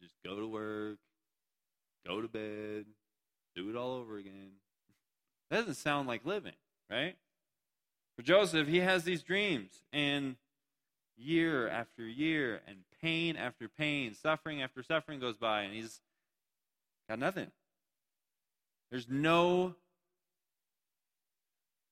just 0.00 0.14
go 0.24 0.38
to 0.38 0.46
work, 0.46 0.98
go 2.06 2.20
to 2.20 2.28
bed, 2.28 2.84
do 3.56 3.70
it 3.70 3.76
all 3.76 3.92
over 3.92 4.18
again. 4.18 4.52
That 5.50 5.60
doesn't 5.60 5.74
sound 5.74 6.08
like 6.08 6.24
living, 6.24 6.54
right? 6.90 7.16
For 8.16 8.22
Joseph, 8.22 8.68
he 8.68 8.78
has 8.78 9.04
these 9.04 9.22
dreams, 9.22 9.82
and 9.92 10.36
year 11.16 11.68
after 11.68 12.02
year, 12.02 12.60
and 12.66 12.78
pain 13.02 13.36
after 13.36 13.68
pain, 13.68 14.14
suffering 14.14 14.62
after 14.62 14.82
suffering 14.82 15.20
goes 15.20 15.36
by, 15.36 15.62
and 15.62 15.74
he's 15.74 16.00
got 17.08 17.18
nothing. 17.18 17.50
There's 18.90 19.08
no 19.08 19.74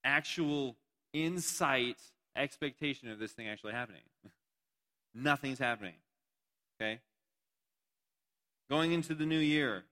actual 0.04 0.76
insight, 1.12 1.98
expectation 2.36 3.10
of 3.10 3.18
this 3.18 3.32
thing 3.32 3.48
actually 3.48 3.72
happening. 3.72 4.02
Nothing's 5.14 5.58
happening. 5.58 5.94
Okay? 6.80 7.00
Going 8.70 8.92
into 8.92 9.14
the 9.14 9.26
new 9.26 9.38
year, 9.38 9.84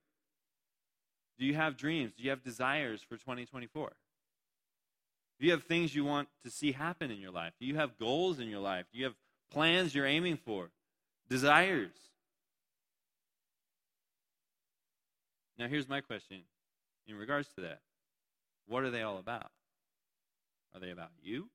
do 1.37 1.45
you 1.45 1.53
have 1.55 1.77
dreams? 1.77 2.13
Do 2.17 2.23
you 2.23 2.29
have 2.29 2.43
desires 2.43 3.01
for 3.01 3.17
2024? 3.17 3.91
Do 5.41 5.47
you 5.47 5.53
have 5.53 5.63
things 5.63 5.95
you 5.95 6.05
want 6.05 6.27
to 6.45 6.51
see 6.51 6.71
happen 6.71 7.09
in 7.09 7.19
your 7.19 7.31
life? 7.31 7.53
Do 7.59 7.65
you 7.65 7.75
have 7.77 7.97
goals 7.97 8.39
in 8.39 8.47
your 8.47 8.59
life? 8.59 8.85
Do 8.93 8.99
you 8.99 9.05
have 9.05 9.15
plans 9.51 9.95
you're 9.95 10.05
aiming 10.05 10.37
for? 10.37 10.69
Desires? 11.29 11.95
Now, 15.57 15.67
here's 15.67 15.89
my 15.89 15.99
question 15.99 16.41
in 17.07 17.15
regards 17.15 17.47
to 17.55 17.61
that 17.61 17.79
What 18.67 18.83
are 18.83 18.91
they 18.91 19.01
all 19.01 19.17
about? 19.17 19.49
Are 20.75 20.79
they 20.79 20.91
about 20.91 21.09
you? 21.23 21.49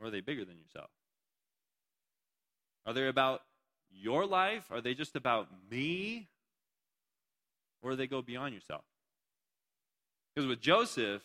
Or 0.00 0.08
are 0.08 0.10
they 0.10 0.20
bigger 0.20 0.44
than 0.44 0.58
yourself? 0.58 0.90
Are 2.84 2.94
they 2.94 3.06
about 3.06 3.42
your 3.92 4.26
life? 4.26 4.64
Are 4.72 4.80
they 4.80 4.94
just 4.94 5.14
about 5.14 5.46
me? 5.70 6.26
Or 7.80 7.90
do 7.90 7.96
they 7.96 8.08
go 8.08 8.22
beyond 8.22 8.54
yourself? 8.54 8.82
Because 10.34 10.48
with 10.48 10.60
Joseph, 10.60 11.22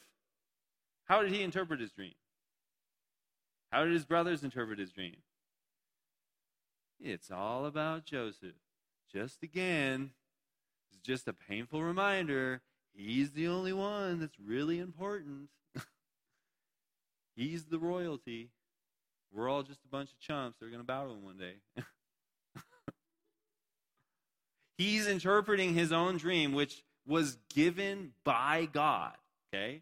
how 1.11 1.21
did 1.21 1.33
he 1.33 1.41
interpret 1.41 1.81
his 1.81 1.91
dream? 1.91 2.13
How 3.69 3.83
did 3.83 3.91
his 3.91 4.05
brothers 4.05 4.45
interpret 4.45 4.79
his 4.79 4.93
dream? 4.93 5.17
It's 7.01 7.29
all 7.29 7.65
about 7.65 8.05
Joseph. 8.05 8.55
Just 9.11 9.43
again, 9.43 10.11
it's 10.87 11.01
just 11.01 11.27
a 11.27 11.33
painful 11.33 11.83
reminder 11.83 12.61
he's 12.93 13.31
the 13.31 13.49
only 13.49 13.73
one 13.73 14.21
that's 14.21 14.39
really 14.39 14.79
important. 14.79 15.49
he's 17.35 17.65
the 17.65 17.77
royalty. 17.77 18.47
We're 19.33 19.49
all 19.49 19.63
just 19.63 19.83
a 19.83 19.89
bunch 19.89 20.11
of 20.11 20.19
chumps 20.21 20.59
that 20.59 20.65
are 20.67 20.69
going 20.69 20.79
to 20.79 20.87
to 20.87 21.09
him 21.09 21.25
one 21.25 21.37
day. 21.37 21.55
he's 24.77 25.07
interpreting 25.07 25.73
his 25.73 25.91
own 25.91 26.15
dream, 26.15 26.53
which 26.53 26.85
was 27.05 27.37
given 27.53 28.13
by 28.23 28.69
God. 28.71 29.11
Okay? 29.53 29.81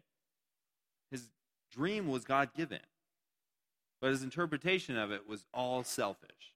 Dream 1.70 2.08
was 2.08 2.24
God 2.24 2.50
given, 2.54 2.80
but 4.00 4.10
his 4.10 4.22
interpretation 4.22 4.96
of 4.96 5.10
it 5.10 5.28
was 5.28 5.44
all 5.52 5.84
selfish. 5.84 6.54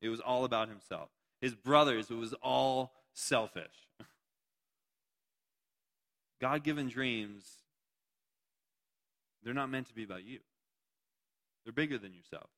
It 0.00 0.08
was 0.08 0.20
all 0.20 0.44
about 0.44 0.68
himself. 0.68 1.08
His 1.40 1.54
brothers, 1.54 2.10
it 2.10 2.16
was 2.16 2.34
all 2.42 2.92
selfish. 3.12 3.88
God 6.40 6.62
given 6.62 6.88
dreams, 6.88 7.44
they're 9.42 9.54
not 9.54 9.70
meant 9.70 9.88
to 9.88 9.94
be 9.94 10.04
about 10.04 10.24
you, 10.24 10.40
they're 11.64 11.72
bigger 11.72 11.98
than 11.98 12.14
yourself. 12.14 12.50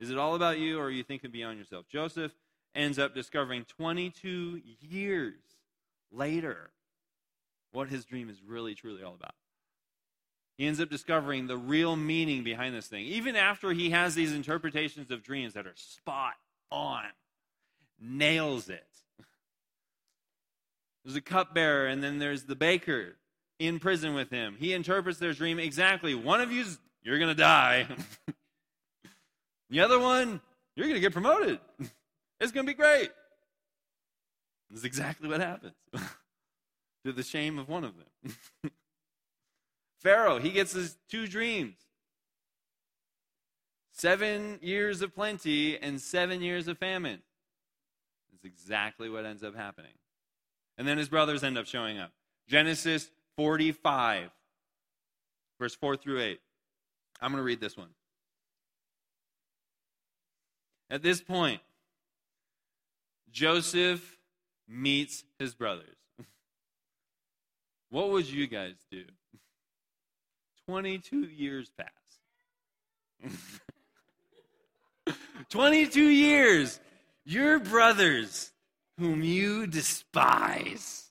Is 0.00 0.10
it 0.10 0.18
all 0.18 0.34
about 0.34 0.58
you, 0.58 0.78
or 0.78 0.86
are 0.86 0.90
you 0.90 1.04
thinking 1.04 1.30
beyond 1.30 1.58
yourself? 1.58 1.86
Joseph 1.88 2.32
ends 2.74 2.98
up 2.98 3.14
discovering 3.14 3.64
22 3.64 4.60
years 4.80 5.34
later 6.10 6.70
what 7.72 7.88
his 7.88 8.04
dream 8.04 8.28
is 8.28 8.42
really, 8.46 8.74
truly 8.74 9.02
all 9.02 9.14
about. 9.14 9.34
He 10.56 10.66
ends 10.66 10.80
up 10.80 10.88
discovering 10.88 11.46
the 11.46 11.56
real 11.56 11.96
meaning 11.96 12.44
behind 12.44 12.74
this 12.74 12.86
thing. 12.86 13.04
Even 13.06 13.34
after 13.34 13.72
he 13.72 13.90
has 13.90 14.14
these 14.14 14.32
interpretations 14.32 15.10
of 15.10 15.22
dreams 15.22 15.54
that 15.54 15.66
are 15.66 15.74
spot 15.74 16.34
on, 16.70 17.02
nails 18.00 18.68
it. 18.68 18.86
There's 21.04 21.16
a 21.16 21.20
cupbearer, 21.20 21.86
and 21.86 22.02
then 22.02 22.18
there's 22.18 22.44
the 22.44 22.56
baker 22.56 23.16
in 23.58 23.78
prison 23.78 24.14
with 24.14 24.30
him. 24.30 24.56
He 24.58 24.72
interprets 24.72 25.18
their 25.18 25.34
dream 25.34 25.58
exactly. 25.58 26.14
One 26.14 26.40
of 26.40 26.50
you's, 26.50 26.78
you're 27.02 27.18
going 27.18 27.28
to 27.28 27.34
die. 27.34 27.86
the 29.70 29.80
other 29.80 29.98
one, 29.98 30.40
you're 30.76 30.86
going 30.86 30.94
to 30.94 31.00
get 31.00 31.12
promoted. 31.12 31.58
it's 32.40 32.52
going 32.52 32.66
to 32.66 32.72
be 32.72 32.76
great. 32.76 33.10
Is 34.72 34.84
exactly 34.84 35.28
what 35.28 35.40
happens 35.40 35.74
to 37.04 37.12
the 37.12 37.22
shame 37.22 37.58
of 37.58 37.68
one 37.68 37.84
of 37.84 37.92
them. 37.96 38.72
Pharaoh, 40.04 40.38
he 40.38 40.50
gets 40.50 40.72
his 40.72 40.96
two 41.08 41.26
dreams 41.26 41.76
seven 43.90 44.58
years 44.60 45.00
of 45.00 45.14
plenty 45.14 45.78
and 45.78 46.00
seven 46.00 46.42
years 46.42 46.68
of 46.68 46.76
famine. 46.76 47.22
That's 48.30 48.44
exactly 48.44 49.08
what 49.08 49.24
ends 49.24 49.42
up 49.42 49.56
happening. 49.56 49.92
And 50.76 50.86
then 50.86 50.98
his 50.98 51.08
brothers 51.08 51.42
end 51.42 51.56
up 51.56 51.66
showing 51.66 51.98
up. 51.98 52.12
Genesis 52.48 53.10
45, 53.38 54.30
verse 55.58 55.74
4 55.74 55.96
through 55.96 56.20
8. 56.20 56.40
I'm 57.22 57.30
going 57.30 57.40
to 57.40 57.44
read 57.44 57.60
this 57.60 57.76
one. 57.76 57.88
At 60.90 61.02
this 61.02 61.22
point, 61.22 61.60
Joseph 63.30 64.18
meets 64.68 65.24
his 65.38 65.54
brothers. 65.54 65.96
What 67.90 68.10
would 68.10 68.26
you 68.28 68.48
guys 68.48 68.74
do? 68.90 69.04
22 70.68 71.24
years 71.24 71.70
pass. 71.76 71.88
22 75.50 76.08
years. 76.08 76.80
Your 77.24 77.58
brothers, 77.58 78.52
whom 78.98 79.22
you 79.22 79.66
despise, 79.66 81.10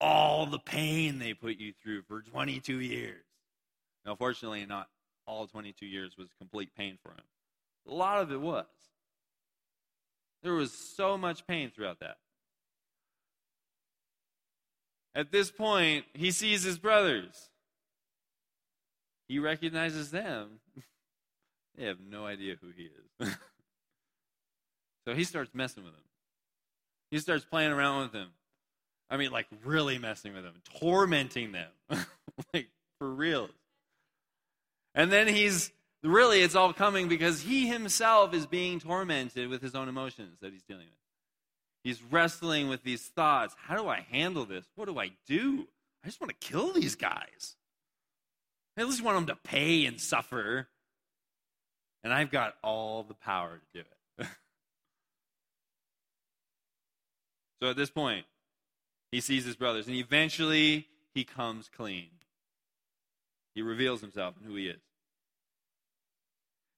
all 0.00 0.46
the 0.46 0.58
pain 0.58 1.18
they 1.18 1.34
put 1.34 1.58
you 1.58 1.72
through 1.82 2.02
for 2.02 2.22
22 2.22 2.80
years. 2.80 3.22
Now, 4.04 4.16
fortunately, 4.16 4.66
not 4.66 4.88
all 5.26 5.46
22 5.46 5.86
years 5.86 6.16
was 6.16 6.28
complete 6.38 6.70
pain 6.76 6.98
for 7.02 7.12
him. 7.12 7.24
A 7.88 7.94
lot 7.94 8.22
of 8.22 8.32
it 8.32 8.40
was. 8.40 8.66
There 10.42 10.54
was 10.54 10.72
so 10.72 11.16
much 11.16 11.46
pain 11.46 11.70
throughout 11.74 12.00
that. 12.00 12.18
At 15.14 15.32
this 15.32 15.50
point, 15.50 16.04
he 16.12 16.30
sees 16.30 16.62
his 16.62 16.78
brothers. 16.78 17.50
He 19.28 19.38
recognizes 19.38 20.10
them. 20.10 20.60
they 21.76 21.84
have 21.84 21.98
no 22.00 22.26
idea 22.26 22.56
who 22.60 22.68
he 22.76 22.90
is. 23.28 23.34
so 25.06 25.14
he 25.14 25.24
starts 25.24 25.50
messing 25.54 25.84
with 25.84 25.92
them. 25.92 26.02
He 27.10 27.18
starts 27.18 27.44
playing 27.44 27.72
around 27.72 28.02
with 28.02 28.12
them. 28.12 28.28
I 29.08 29.16
mean, 29.16 29.30
like 29.30 29.46
really 29.64 29.98
messing 29.98 30.34
with 30.34 30.42
them, 30.42 30.54
tormenting 30.80 31.52
them. 31.52 31.70
like 32.54 32.68
for 32.98 33.08
real. 33.08 33.48
And 34.94 35.12
then 35.12 35.28
he's 35.28 35.70
really, 36.02 36.40
it's 36.40 36.54
all 36.54 36.72
coming 36.72 37.08
because 37.08 37.42
he 37.42 37.68
himself 37.68 38.34
is 38.34 38.46
being 38.46 38.80
tormented 38.80 39.48
with 39.48 39.62
his 39.62 39.74
own 39.74 39.88
emotions 39.88 40.38
that 40.40 40.52
he's 40.52 40.62
dealing 40.62 40.86
with. 40.86 40.92
He's 41.84 42.02
wrestling 42.02 42.68
with 42.68 42.82
these 42.82 43.02
thoughts. 43.02 43.54
How 43.58 43.76
do 43.76 43.88
I 43.88 44.04
handle 44.10 44.44
this? 44.44 44.64
What 44.74 44.86
do 44.86 44.98
I 44.98 45.12
do? 45.28 45.68
I 46.02 46.08
just 46.08 46.20
want 46.20 46.32
to 46.32 46.46
kill 46.46 46.72
these 46.72 46.96
guys. 46.96 47.54
I 48.76 48.82
least 48.82 49.02
want 49.02 49.16
them 49.16 49.26
to 49.26 49.36
pay 49.36 49.86
and 49.86 50.00
suffer. 50.00 50.68
And 52.04 52.12
I've 52.12 52.30
got 52.30 52.54
all 52.62 53.02
the 53.02 53.14
power 53.14 53.58
to 53.58 53.64
do 53.72 53.80
it. 53.80 54.26
so 57.62 57.70
at 57.70 57.76
this 57.76 57.90
point, 57.90 58.26
he 59.10 59.20
sees 59.20 59.44
his 59.44 59.56
brothers, 59.56 59.86
and 59.86 59.96
eventually 59.96 60.86
he 61.14 61.24
comes 61.24 61.68
clean. 61.74 62.10
He 63.54 63.62
reveals 63.62 64.02
himself 64.02 64.34
and 64.36 64.46
who 64.46 64.54
he 64.56 64.68
is. 64.68 64.80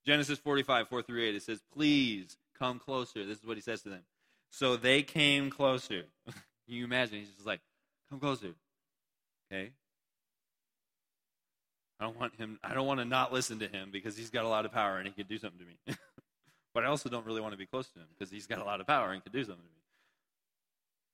Genesis 0.07 0.39
45, 0.39 0.89
4 0.89 1.03
through 1.03 1.23
8, 1.25 1.35
it 1.35 1.43
says, 1.43 1.61
Please 1.75 2.37
come 2.59 2.79
closer. 2.79 3.27
This 3.27 3.39
is 3.39 3.45
what 3.45 3.57
he 3.57 3.61
says 3.61 3.83
to 3.83 3.91
them. 3.91 4.03
So 4.51 4.77
they 4.77 5.03
came 5.03 5.51
closer. 5.51 6.05
Can 6.27 6.35
you 6.67 6.85
imagine? 6.85 7.19
He's 7.19 7.31
just 7.31 7.47
like, 7.47 7.61
come 8.09 8.21
closer. 8.21 8.55
Okay? 9.53 9.73
I 12.01 12.05
don't 12.05 12.19
want 12.19 12.37
him 12.37 12.59
I 12.63 12.75
don't 12.75 12.87
want 12.87 13.01
to 13.01 13.05
not 13.05 13.33
listen 13.33 13.59
to 13.59 13.69
him 13.69 13.91
because 13.93 14.17
he's 14.17 14.31
got 14.31 14.45
a 14.45 14.49
lot 14.49 14.65
of 14.65 14.73
power 14.73 14.99
and 14.99 15.07
he 15.07 15.13
can 15.13 15.27
do 15.27 15.39
something 15.39 15.59
to 15.59 15.65
me. 15.67 15.97
but 16.75 16.85
I 16.85 16.87
also 16.87 17.09
don't 17.09 17.27
really 17.27 17.41
want 17.41 17.53
to 17.53 17.59
be 17.59 17.67
close 17.67 17.89
to 17.91 17.99
him 17.99 18.07
because 18.17 18.31
he's 18.31 18.47
got 18.47 18.61
a 18.61 18.65
lot 18.65 18.81
of 18.81 18.87
power 18.87 19.13
and 19.13 19.23
can 19.23 19.33
do 19.33 19.43
something 19.43 19.57
to 19.57 19.63
me. 19.63 19.75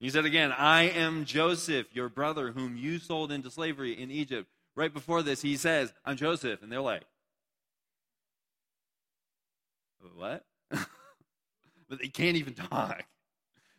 He 0.01 0.11
said 0.11 0.25
again, 0.25 0.53
I 0.53 0.83
am 0.83 1.25
Joseph, 1.25 1.87
your 1.95 2.09
brother, 2.09 2.51
whom 2.51 2.77
you 2.77 2.99
sold 2.99 3.33
into 3.33 3.51
slavery 3.51 3.93
in 3.93 4.11
Egypt. 4.11 4.49
Right 4.77 4.93
before 4.93 5.23
this, 5.23 5.41
he 5.41 5.57
says, 5.57 5.93
I'm 6.05 6.17
Joseph. 6.17 6.63
And 6.63 6.71
they're 6.71 6.81
like, 6.81 7.05
What? 10.15 10.45
but 10.71 11.99
they 12.01 12.09
can't 12.09 12.37
even 12.37 12.55
talk. 12.55 13.05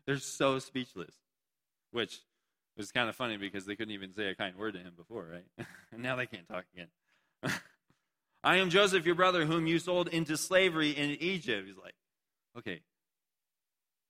They're 0.06 0.18
so 0.18 0.60
speechless, 0.60 1.14
which 1.92 2.22
was 2.78 2.92
kind 2.92 3.10
of 3.10 3.16
funny 3.16 3.38
because 3.38 3.66
they 3.66 3.76
couldn't 3.76 3.94
even 3.94 4.14
say 4.14 4.28
a 4.28 4.36
kind 4.36 4.56
word 4.56 4.74
to 4.74 4.80
him 4.80 4.94
before, 4.96 5.28
right? 5.32 5.68
and 5.92 6.02
now 6.02 6.16
they 6.16 6.26
can't 6.26 6.48
talk 6.48 6.66
again. 6.74 6.88
I 8.44 8.58
am 8.58 8.70
Joseph, 8.70 9.06
your 9.06 9.16
brother, 9.16 9.46
whom 9.46 9.66
you 9.66 9.80
sold 9.80 10.08
into 10.08 10.38
slavery 10.38 10.92
in 10.92 11.12
Egypt. 11.20 11.66
He's 11.68 11.78
like, 11.78 11.96
okay, 12.58 12.82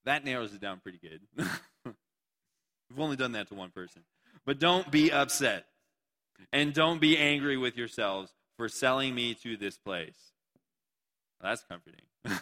that 0.06 0.26
narrows 0.26 0.54
it 0.54 0.62
down 0.62 0.80
pretty 0.82 1.00
good. 1.00 1.22
We've 1.86 3.00
only 3.00 3.16
done 3.16 3.32
that 3.34 3.48
to 3.50 3.56
one 3.56 3.72
person. 3.72 4.04
But 4.46 4.60
don't 4.60 4.92
be 4.92 5.12
upset. 5.12 5.66
And 6.52 6.74
don't 6.74 7.00
be 7.00 7.18
angry 7.18 7.58
with 7.58 7.78
yourselves 7.78 8.34
for 8.58 8.68
selling 8.68 9.16
me 9.16 9.36
to 9.36 9.58
this 9.58 9.78
place. 9.78 10.34
Well, 11.42 11.52
that's 11.52 11.64
comforting. 11.64 12.02
You 12.26 12.34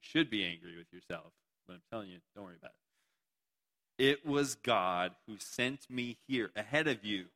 should 0.00 0.30
be 0.30 0.44
angry 0.44 0.76
with 0.76 0.92
yourself. 0.92 1.32
But 1.66 1.74
I'm 1.74 1.82
telling 1.90 2.08
you, 2.08 2.18
don't 2.34 2.44
worry 2.44 2.56
about 2.58 2.70
it. 2.70 2.83
It 3.98 4.26
was 4.26 4.56
God 4.56 5.12
who 5.26 5.36
sent 5.38 5.88
me 5.88 6.18
here 6.26 6.50
ahead 6.56 6.88
of 6.88 7.04
you. 7.04 7.26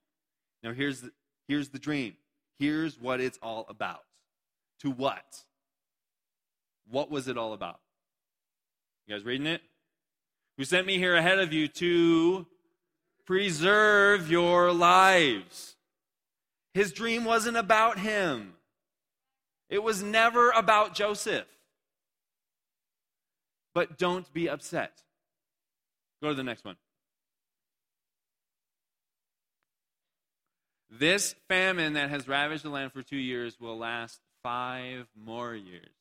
Now, 0.62 0.72
here's 0.72 1.02
the, 1.02 1.12
here's 1.46 1.68
the 1.68 1.78
dream. 1.78 2.16
Here's 2.58 3.00
what 3.00 3.20
it's 3.20 3.38
all 3.42 3.66
about. 3.68 4.02
To 4.80 4.90
what? 4.90 5.44
What 6.90 7.10
was 7.10 7.28
it 7.28 7.38
all 7.38 7.52
about? 7.52 7.80
You 9.06 9.14
guys 9.14 9.24
reading 9.24 9.46
it? 9.46 9.62
Who 10.56 10.64
sent 10.64 10.86
me 10.86 10.98
here 10.98 11.14
ahead 11.14 11.38
of 11.38 11.52
you 11.52 11.68
to 11.68 12.46
preserve 13.24 14.30
your 14.30 14.72
lives. 14.72 15.76
His 16.74 16.92
dream 16.92 17.24
wasn't 17.24 17.56
about 17.56 17.98
him, 17.98 18.54
it 19.68 19.82
was 19.82 20.02
never 20.02 20.50
about 20.50 20.94
Joseph 20.94 21.46
but 23.78 23.96
don't 23.96 24.32
be 24.32 24.48
upset. 24.48 25.04
Go 26.22 26.30
to 26.30 26.34
the 26.34 26.42
next 26.42 26.64
one. 26.64 26.76
This 30.90 31.34
famine 31.48 31.92
that 31.92 32.10
has 32.10 32.26
ravaged 32.26 32.64
the 32.64 32.70
land 32.70 32.92
for 32.92 33.02
two 33.02 33.16
years 33.16 33.60
will 33.60 33.78
last 33.78 34.20
five 34.42 35.06
more 35.14 35.54
years. 35.54 35.94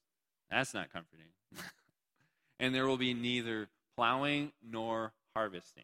That's 0.50 0.74
not 0.74 0.92
comforting. 0.92 1.26
and 2.60 2.74
there 2.74 2.88
will 2.88 2.98
be 2.98 3.14
neither 3.14 3.68
plowing 3.96 4.54
nor 4.68 5.12
harvesting. 5.36 5.84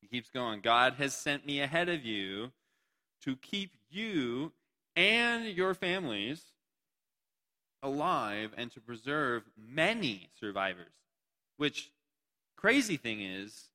He 0.00 0.06
keeps 0.06 0.30
going. 0.30 0.60
God 0.60 0.94
has 0.94 1.14
sent 1.14 1.44
me 1.44 1.60
ahead 1.60 1.88
of 1.88 2.04
you 2.04 2.52
to 3.24 3.36
keep 3.36 3.72
you 3.90 4.52
and 4.96 5.44
your 5.46 5.74
families 5.74 6.42
alive 7.82 8.52
and 8.56 8.70
to 8.72 8.80
preserve 8.80 9.42
many 9.56 10.28
survivors. 10.38 10.99
Which, 11.60 11.90
crazy 12.56 12.96
thing 12.96 13.20
is, 13.20 13.68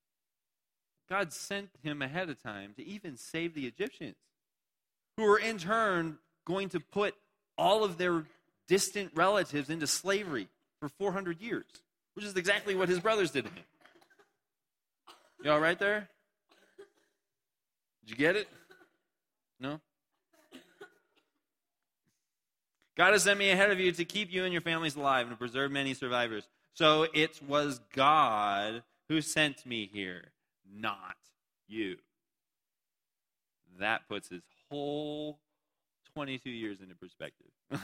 God 1.07 1.31
sent 1.31 1.69
him 1.83 2.01
ahead 2.01 2.31
of 2.31 2.41
time 2.41 2.73
to 2.77 2.83
even 2.83 3.15
save 3.15 3.53
the 3.53 3.67
Egyptians, 3.67 4.15
who 5.17 5.23
were 5.25 5.37
in 5.37 5.59
turn 5.59 6.17
going 6.47 6.69
to 6.69 6.79
put 6.79 7.13
all 7.59 7.83
of 7.83 7.99
their 7.99 8.23
distant 8.67 9.11
relatives 9.13 9.69
into 9.69 9.85
slavery 9.85 10.47
for 10.79 10.89
400 10.89 11.39
years, 11.39 11.67
which 12.15 12.25
is 12.25 12.35
exactly 12.35 12.73
what 12.73 12.89
his 12.89 12.99
brothers 12.99 13.29
did 13.29 13.45
to 13.45 13.51
him. 13.51 13.63
You 15.43 15.51
all 15.51 15.59
right 15.59 15.77
there? 15.77 16.09
Did 18.01 18.09
you 18.09 18.15
get 18.15 18.35
it? 18.35 18.47
No? 19.59 19.79
God 22.97 23.13
has 23.13 23.21
sent 23.21 23.37
me 23.37 23.51
ahead 23.51 23.69
of 23.69 23.79
you 23.79 23.91
to 23.91 24.05
keep 24.05 24.33
you 24.33 24.43
and 24.43 24.51
your 24.51 24.63
families 24.63 24.95
alive 24.95 25.27
and 25.27 25.35
to 25.35 25.37
preserve 25.37 25.71
many 25.71 25.93
survivors. 25.93 26.47
So 26.75 27.07
it 27.13 27.41
was 27.41 27.79
God 27.93 28.83
who 29.07 29.21
sent 29.21 29.65
me 29.65 29.89
here, 29.91 30.33
not 30.69 31.15
you. 31.69 31.95
That 33.79 34.07
puts 34.09 34.27
his 34.27 34.43
whole 34.69 35.39
22 36.15 36.49
years 36.49 36.81
into 36.81 36.95
perspective. 36.95 37.47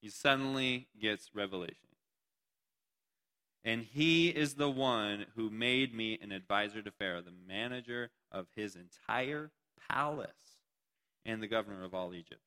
he 0.00 0.08
suddenly 0.08 0.88
gets 0.98 1.34
revelation. 1.34 1.76
And 3.64 3.82
he 3.82 4.28
is 4.28 4.54
the 4.54 4.70
one 4.70 5.26
who 5.36 5.50
made 5.50 5.94
me 5.94 6.18
an 6.22 6.32
advisor 6.32 6.80
to 6.80 6.90
Pharaoh, 6.90 7.20
the 7.20 7.34
manager 7.46 8.10
of 8.32 8.46
his 8.56 8.76
entire 8.76 9.50
palace, 9.90 10.30
and 11.26 11.42
the 11.42 11.46
governor 11.46 11.84
of 11.84 11.94
all 11.94 12.14
Egypt. 12.14 12.40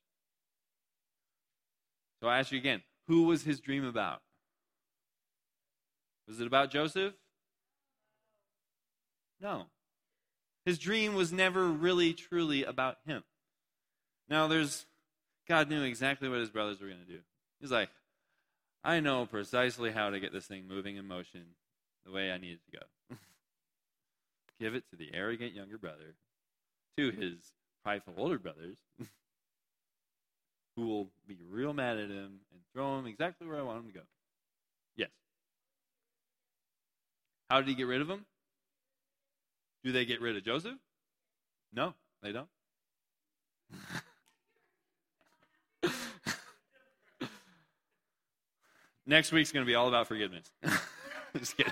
So 2.22 2.28
I 2.28 2.40
ask 2.40 2.52
you 2.52 2.58
again 2.58 2.82
who 3.08 3.26
was 3.26 3.44
his 3.44 3.60
dream 3.60 3.86
about? 3.86 4.22
Was 6.28 6.40
it 6.40 6.48
about 6.48 6.72
Joseph? 6.72 7.14
No. 9.40 9.66
His 10.66 10.80
dream 10.80 11.14
was 11.14 11.32
never 11.32 11.68
really, 11.68 12.14
truly 12.14 12.64
about 12.64 12.98
him. 13.06 13.24
Now, 14.28 14.48
there's, 14.48 14.86
God 15.48 15.70
knew 15.70 15.84
exactly 15.84 16.28
what 16.28 16.40
his 16.40 16.50
brothers 16.50 16.82
were 16.82 16.88
going 16.88 17.06
to 17.06 17.12
do. 17.12 17.20
He's 17.60 17.72
like, 17.72 17.90
I 18.84 19.00
know 19.00 19.26
precisely 19.26 19.92
how 19.92 20.10
to 20.10 20.20
get 20.20 20.34
this 20.34 20.46
thing 20.46 20.68
moving 20.68 20.96
in 20.96 21.08
motion 21.08 21.42
the 22.06 22.12
way 22.12 22.32
I 22.32 22.38
need 22.38 22.54
it 22.54 22.72
to 22.72 22.78
go. 22.80 23.16
Give 24.60 24.76
it 24.76 24.84
to 24.90 24.96
the 24.96 25.10
arrogant 25.14 25.54
younger 25.54 25.78
brother, 25.78 26.16
to 26.98 27.12
his 27.12 27.38
prideful 27.84 28.14
older 28.18 28.40
brothers, 28.40 28.78
who 30.76 30.88
will 30.88 31.10
be 31.28 31.38
real 31.50 31.74
mad 31.74 31.98
at 31.98 32.10
him 32.10 32.40
and 32.52 32.62
throw 32.74 32.98
him 32.98 33.06
exactly 33.06 33.48
where 33.48 33.60
I 33.60 33.64
want 33.64 33.80
him 33.80 33.92
to 33.92 34.00
go. 34.00 34.06
Yes. 34.96 35.10
How 37.50 37.62
did 37.62 37.68
he 37.68 37.76
get 37.76 37.88
rid 37.88 38.02
of 38.02 38.10
him? 38.10 38.26
Do 39.84 39.92
they 39.92 40.06
get 40.06 40.22
rid 40.22 40.36
of 40.36 40.44
Joseph? 40.44 40.78
No, 41.74 41.94
they 42.24 42.32
don't. 42.32 42.48
Next 49.06 49.32
week's 49.32 49.52
going 49.52 49.64
to 49.64 49.70
be 49.70 49.76
all 49.76 49.88
about 49.88 50.08
forgiveness. 50.08 50.52
Just 51.38 51.56
kidding. 51.56 51.72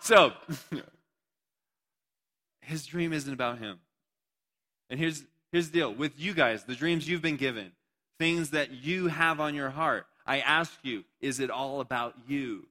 So, 0.00 0.32
his 2.62 2.86
dream 2.86 3.12
isn't 3.12 3.32
about 3.32 3.58
him. 3.58 3.78
And 4.88 4.98
here's, 4.98 5.24
here's 5.52 5.68
the 5.70 5.80
deal 5.80 5.92
with 5.92 6.18
you 6.18 6.32
guys, 6.32 6.64
the 6.64 6.74
dreams 6.74 7.06
you've 7.06 7.20
been 7.20 7.36
given, 7.36 7.72
things 8.18 8.50
that 8.50 8.70
you 8.70 9.08
have 9.08 9.40
on 9.40 9.54
your 9.54 9.68
heart. 9.68 10.06
I 10.26 10.40
ask 10.40 10.72
you, 10.82 11.04
is 11.20 11.40
it 11.40 11.50
all 11.50 11.82
about 11.82 12.14
you? 12.26 12.66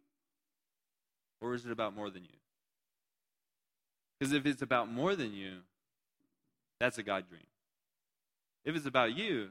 Or 1.42 1.54
is 1.54 1.66
it 1.66 1.72
about 1.72 1.96
more 1.96 2.10
than 2.10 2.24
you? 2.24 2.38
Because 4.20 4.34
if 4.34 4.46
it's 4.46 4.62
about 4.62 4.92
more 4.92 5.16
than 5.16 5.34
you, 5.34 5.58
that's 6.80 6.98
a 6.98 7.04
God 7.04 7.28
dream. 7.30 7.46
If 8.66 8.76
it's 8.76 8.86
about 8.86 9.16
you, 9.16 9.50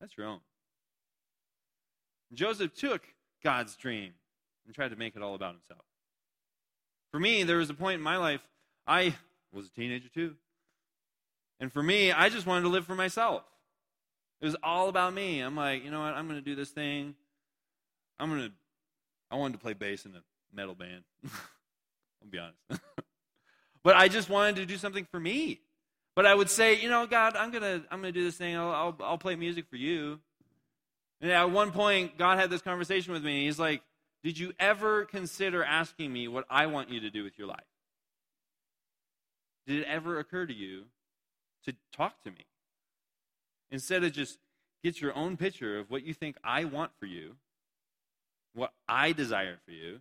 that's 0.00 0.16
your 0.16 0.26
own. 0.26 0.40
Joseph 2.32 2.74
took 2.74 3.02
God's 3.42 3.76
dream 3.76 4.12
and 4.66 4.74
tried 4.74 4.90
to 4.90 4.96
make 4.96 5.16
it 5.16 5.22
all 5.22 5.34
about 5.34 5.54
himself. 5.54 5.84
For 7.10 7.18
me, 7.18 7.42
there 7.42 7.56
was 7.56 7.70
a 7.70 7.74
point 7.74 7.96
in 7.96 8.02
my 8.02 8.16
life, 8.16 8.40
I 8.86 9.14
was 9.52 9.66
a 9.66 9.70
teenager 9.70 10.08
too. 10.08 10.36
And 11.58 11.72
for 11.72 11.82
me, 11.82 12.12
I 12.12 12.28
just 12.28 12.46
wanted 12.46 12.62
to 12.62 12.68
live 12.68 12.86
for 12.86 12.94
myself. 12.94 13.42
It 14.40 14.46
was 14.46 14.56
all 14.62 14.88
about 14.88 15.12
me. 15.12 15.40
I'm 15.40 15.56
like, 15.56 15.84
you 15.84 15.90
know 15.90 16.00
what? 16.00 16.14
I'm 16.14 16.26
going 16.26 16.38
to 16.38 16.44
do 16.44 16.54
this 16.54 16.70
thing. 16.70 17.14
I'm 18.18 18.30
going 18.30 18.48
to, 18.48 18.52
I 19.30 19.36
wanted 19.36 19.54
to 19.54 19.58
play 19.58 19.74
bass 19.74 20.06
in 20.06 20.12
a 20.12 20.22
metal 20.52 20.74
band. 20.74 21.04
I'll 21.24 22.30
be 22.30 22.38
honest. 22.38 22.58
but 23.82 23.96
I 23.96 24.08
just 24.08 24.28
wanted 24.28 24.56
to 24.56 24.66
do 24.66 24.76
something 24.76 25.06
for 25.10 25.20
me. 25.20 25.60
But 26.16 26.26
I 26.26 26.34
would 26.34 26.50
say, 26.50 26.80
you 26.80 26.88
know, 26.88 27.06
God, 27.06 27.36
I'm 27.36 27.52
to, 27.52 27.82
I'm 27.90 28.02
to 28.02 28.12
do 28.12 28.24
this 28.24 28.36
thing. 28.36 28.56
I'll, 28.56 28.70
I'll, 28.70 28.96
I'll 29.00 29.18
play 29.18 29.36
music 29.36 29.66
for 29.70 29.76
you. 29.76 30.20
And 31.20 31.30
at 31.30 31.50
one 31.50 31.70
point, 31.70 32.18
God 32.18 32.38
had 32.38 32.50
this 32.50 32.62
conversation 32.62 33.12
with 33.12 33.24
me. 33.24 33.44
He's 33.44 33.58
like, 33.58 33.82
Did 34.24 34.38
you 34.38 34.52
ever 34.58 35.04
consider 35.04 35.62
asking 35.62 36.12
me 36.12 36.28
what 36.28 36.44
I 36.50 36.66
want 36.66 36.90
you 36.90 37.00
to 37.00 37.10
do 37.10 37.22
with 37.22 37.38
your 37.38 37.46
life? 37.46 37.60
Did 39.66 39.80
it 39.80 39.86
ever 39.86 40.18
occur 40.18 40.46
to 40.46 40.54
you 40.54 40.84
to 41.64 41.74
talk 41.92 42.22
to 42.24 42.30
me? 42.30 42.46
Instead 43.70 44.02
of 44.02 44.12
just 44.12 44.38
get 44.82 45.00
your 45.00 45.14
own 45.14 45.36
picture 45.36 45.78
of 45.78 45.90
what 45.90 46.04
you 46.04 46.14
think 46.14 46.36
I 46.42 46.64
want 46.64 46.90
for 46.98 47.06
you, 47.06 47.36
what 48.54 48.72
I 48.88 49.12
desire 49.12 49.58
for 49.64 49.70
you, 49.70 50.00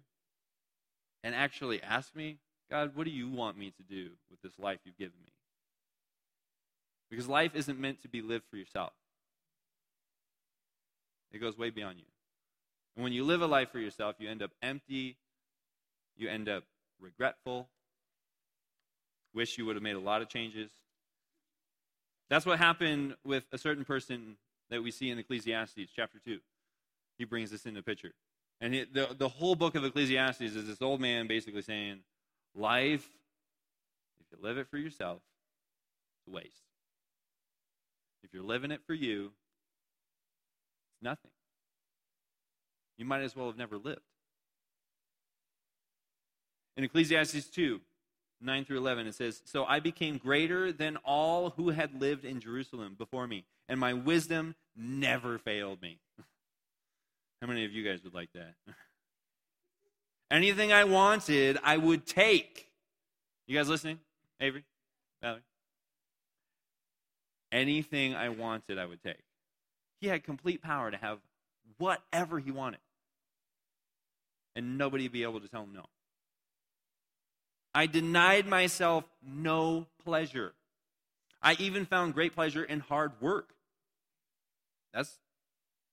and 1.23 1.35
actually 1.35 1.81
ask 1.81 2.15
me, 2.15 2.37
God, 2.69 2.91
what 2.95 3.05
do 3.05 3.11
you 3.11 3.29
want 3.29 3.57
me 3.57 3.71
to 3.71 3.83
do 3.83 4.11
with 4.29 4.41
this 4.41 4.57
life 4.59 4.79
you've 4.83 4.97
given 4.97 5.19
me? 5.25 5.31
Because 7.09 7.27
life 7.27 7.55
isn't 7.55 7.79
meant 7.79 8.01
to 8.03 8.07
be 8.07 8.21
lived 8.21 8.45
for 8.49 8.57
yourself. 8.57 8.93
It 11.31 11.39
goes 11.39 11.57
way 11.57 11.69
beyond 11.69 11.97
you. 11.99 12.05
And 12.95 13.03
when 13.03 13.13
you 13.13 13.23
live 13.23 13.41
a 13.41 13.47
life 13.47 13.71
for 13.71 13.79
yourself, 13.79 14.15
you 14.19 14.29
end 14.29 14.43
up 14.43 14.51
empty, 14.61 15.17
you 16.15 16.29
end 16.29 16.49
up 16.49 16.63
regretful, 16.99 17.69
wish 19.33 19.57
you 19.57 19.65
would 19.65 19.75
have 19.75 19.83
made 19.83 19.95
a 19.95 19.99
lot 19.99 20.21
of 20.21 20.29
changes. 20.29 20.69
That's 22.29 22.45
what 22.45 22.59
happened 22.59 23.15
with 23.23 23.45
a 23.51 23.57
certain 23.57 23.85
person 23.85 24.37
that 24.69 24.83
we 24.83 24.91
see 24.91 25.09
in 25.09 25.17
Ecclesiastes 25.17 25.91
chapter 25.95 26.19
2. 26.23 26.39
He 27.17 27.25
brings 27.25 27.51
this 27.51 27.65
into 27.65 27.81
picture. 27.81 28.13
And 28.61 28.75
it, 28.75 28.93
the, 28.93 29.15
the 29.17 29.29
whole 29.29 29.55
book 29.55 29.75
of 29.75 29.85
Ecclesiastes 29.85 30.41
is 30.41 30.67
this 30.67 30.81
old 30.81 30.99
man 30.99 31.27
basically 31.27 31.61
saying, 31.61 31.99
Life, 32.55 33.07
if 34.19 34.27
you 34.31 34.37
live 34.41 34.57
it 34.57 34.67
for 34.69 34.77
yourself, 34.77 35.21
it's 36.19 36.27
a 36.27 36.35
waste. 36.35 36.63
If 38.23 38.33
you're 38.33 38.43
living 38.43 38.71
it 38.71 38.81
for 38.85 38.93
you, 38.93 39.25
it's 39.25 39.33
Nothing. 41.01 41.31
You 42.97 43.05
might 43.05 43.21
as 43.21 43.35
well 43.35 43.47
have 43.47 43.57
never 43.57 43.77
lived. 43.77 44.01
In 46.75 46.83
Ecclesiastes 46.83 47.47
2, 47.49 47.79
9 48.41 48.65
through 48.65 48.77
11, 48.77 49.07
it 49.07 49.15
says, 49.15 49.41
So 49.45 49.65
I 49.65 49.79
became 49.79 50.17
greater 50.17 50.71
than 50.71 50.97
all 50.97 51.51
who 51.51 51.69
had 51.69 51.99
lived 51.99 52.25
in 52.25 52.39
Jerusalem 52.39 52.95
before 52.97 53.27
me, 53.27 53.45
and 53.67 53.79
my 53.79 53.93
wisdom 53.93 54.55
never 54.75 55.37
failed 55.37 55.81
me. 55.81 55.99
How 57.41 57.47
many 57.47 57.65
of 57.65 57.71
you 57.71 57.83
guys 57.83 58.03
would 58.03 58.13
like 58.13 58.29
that? 58.33 58.53
Anything 60.31 60.71
I 60.71 60.83
wanted, 60.83 61.57
I 61.63 61.77
would 61.77 62.05
take. 62.05 62.67
You 63.47 63.57
guys 63.57 63.67
listening? 63.67 63.99
Avery? 64.39 64.63
Valerie? 65.21 65.41
Anything 67.51 68.13
I 68.13 68.29
wanted, 68.29 68.77
I 68.77 68.85
would 68.85 69.01
take. 69.01 69.23
He 70.01 70.07
had 70.07 70.23
complete 70.23 70.61
power 70.61 70.91
to 70.91 70.97
have 70.97 71.19
whatever 71.77 72.39
he 72.39 72.51
wanted. 72.51 72.79
And 74.55 74.77
nobody 74.77 75.05
would 75.05 75.11
be 75.11 75.23
able 75.23 75.39
to 75.39 75.47
tell 75.47 75.63
him 75.63 75.73
no. 75.73 75.85
I 77.73 77.85
denied 77.85 78.47
myself 78.47 79.05
no 79.23 79.87
pleasure. 80.03 80.53
I 81.41 81.55
even 81.59 81.85
found 81.85 82.13
great 82.13 82.35
pleasure 82.35 82.63
in 82.63 82.81
hard 82.81 83.13
work. 83.21 83.53
That's 84.93 85.17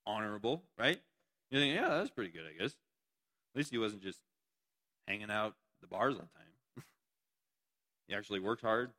honorable, 0.06 0.62
right? 0.78 1.00
You 1.50 1.60
think, 1.60 1.74
yeah, 1.74 1.88
that's 1.88 2.10
pretty 2.10 2.30
good, 2.30 2.42
I 2.42 2.60
guess. 2.60 2.72
At 2.72 3.58
least 3.58 3.70
he 3.70 3.78
wasn't 3.78 4.02
just 4.02 4.20
hanging 5.06 5.30
out 5.30 5.54
the 5.80 5.86
bars 5.86 6.14
all 6.14 6.22
the 6.22 6.38
time. 6.38 6.84
he 8.08 8.14
actually 8.14 8.40
worked 8.40 8.62
hard, 8.62 8.90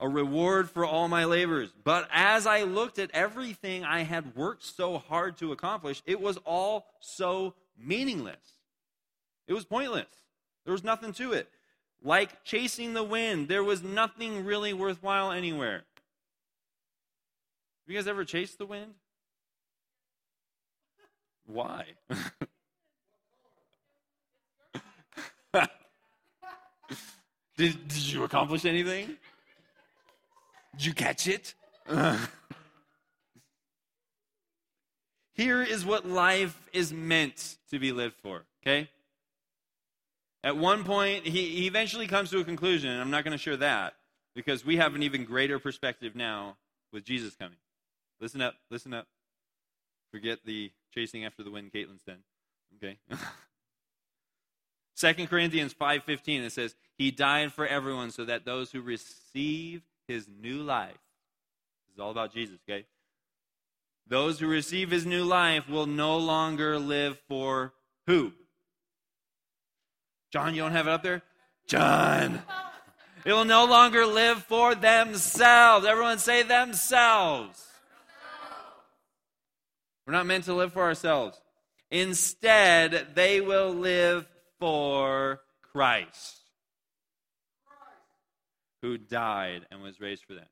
a 0.00 0.08
reward 0.08 0.68
for 0.68 0.84
all 0.84 1.08
my 1.08 1.24
labors. 1.24 1.72
But 1.82 2.08
as 2.12 2.46
I 2.46 2.62
looked 2.62 2.98
at 2.98 3.10
everything 3.12 3.84
I 3.84 4.00
had 4.00 4.36
worked 4.36 4.64
so 4.64 4.98
hard 4.98 5.38
to 5.38 5.52
accomplish, 5.52 6.02
it 6.06 6.20
was 6.20 6.36
all 6.44 6.86
so 7.00 7.54
meaningless. 7.78 8.36
It 9.46 9.54
was 9.54 9.64
pointless. 9.64 10.06
There 10.64 10.72
was 10.72 10.84
nothing 10.84 11.12
to 11.14 11.32
it. 11.32 11.48
Like 12.02 12.44
chasing 12.44 12.92
the 12.92 13.02
wind, 13.02 13.48
there 13.48 13.64
was 13.64 13.82
nothing 13.82 14.44
really 14.44 14.74
worthwhile 14.74 15.32
anywhere. 15.32 15.84
Have 17.86 17.92
you 17.92 17.96
guys 17.96 18.06
ever 18.06 18.24
chased 18.24 18.58
the 18.58 18.66
wind? 18.66 18.94
Why? 21.46 21.84
did, 27.56 27.88
did 27.88 28.12
you 28.12 28.24
accomplish 28.24 28.64
anything? 28.64 29.16
Did 30.76 30.86
you 30.86 30.94
catch 30.94 31.28
it? 31.28 31.54
Here 35.34 35.62
is 35.62 35.84
what 35.84 36.06
life 36.06 36.60
is 36.72 36.92
meant 36.92 37.56
to 37.70 37.78
be 37.78 37.92
lived 37.92 38.14
for, 38.22 38.44
okay? 38.62 38.88
At 40.44 40.56
one 40.56 40.84
point, 40.84 41.26
he, 41.26 41.50
he 41.50 41.66
eventually 41.66 42.06
comes 42.06 42.30
to 42.30 42.38
a 42.38 42.44
conclusion, 42.44 42.90
and 42.90 43.00
I'm 43.00 43.10
not 43.10 43.24
going 43.24 43.32
to 43.32 43.38
share 43.38 43.56
that 43.56 43.94
because 44.34 44.64
we 44.64 44.76
have 44.76 44.94
an 44.94 45.02
even 45.02 45.24
greater 45.24 45.58
perspective 45.58 46.14
now 46.14 46.56
with 46.92 47.04
Jesus 47.04 47.34
coming. 47.34 47.58
Listen 48.20 48.40
up, 48.40 48.54
listen 48.70 48.94
up. 48.94 49.06
Forget 50.14 50.38
the 50.44 50.70
chasing 50.94 51.24
after 51.24 51.42
the 51.42 51.50
wind 51.50 51.72
Caitlin's 51.72 52.04
done. 52.04 52.22
Okay? 52.76 52.98
2 54.96 55.26
Corinthians 55.26 55.74
5:15 55.74 56.44
it 56.44 56.52
says, 56.52 56.76
"He 56.96 57.10
died 57.10 57.52
for 57.52 57.66
everyone 57.66 58.12
so 58.12 58.24
that 58.24 58.44
those 58.44 58.70
who 58.70 58.80
receive 58.80 59.82
his 60.06 60.28
new 60.28 60.62
life. 60.62 61.00
This 61.88 61.94
is 61.94 61.98
all 61.98 62.12
about 62.12 62.32
Jesus, 62.32 62.60
okay? 62.68 62.86
Those 64.06 64.38
who 64.38 64.46
receive 64.46 64.92
his 64.92 65.04
new 65.04 65.24
life 65.24 65.68
will 65.68 65.86
no 65.86 66.16
longer 66.16 66.78
live 66.78 67.18
for 67.26 67.74
who? 68.06 68.34
John, 70.30 70.54
you 70.54 70.62
don't 70.62 70.70
have 70.70 70.86
it 70.86 70.92
up 70.92 71.02
there? 71.02 71.22
John. 71.66 72.40
It 73.26 73.32
will 73.32 73.46
no 73.46 73.64
longer 73.64 74.04
live 74.04 74.42
for 74.42 74.74
themselves. 74.74 75.86
Everyone 75.86 76.18
say 76.18 76.42
themselves. 76.42 77.73
We're 80.06 80.12
not 80.12 80.26
meant 80.26 80.44
to 80.44 80.54
live 80.54 80.72
for 80.72 80.82
ourselves. 80.82 81.40
Instead, 81.90 83.14
they 83.14 83.40
will 83.40 83.72
live 83.72 84.26
for 84.58 85.40
Christ 85.72 86.40
who 88.84 88.98
died 88.98 89.66
and 89.70 89.80
was 89.80 89.98
raised 89.98 90.24
for 90.26 90.34
them. 90.34 90.44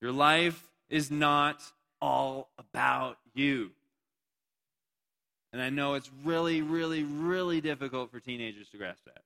Your 0.00 0.10
life 0.10 0.60
is 0.90 1.08
not 1.08 1.62
all 2.00 2.50
about 2.58 3.16
you. 3.32 3.70
And 5.52 5.62
I 5.62 5.70
know 5.70 5.94
it's 5.94 6.10
really, 6.24 6.60
really, 6.60 7.04
really 7.04 7.60
difficult 7.60 8.10
for 8.10 8.18
teenagers 8.18 8.68
to 8.70 8.76
grasp 8.76 9.04
that. 9.04 9.22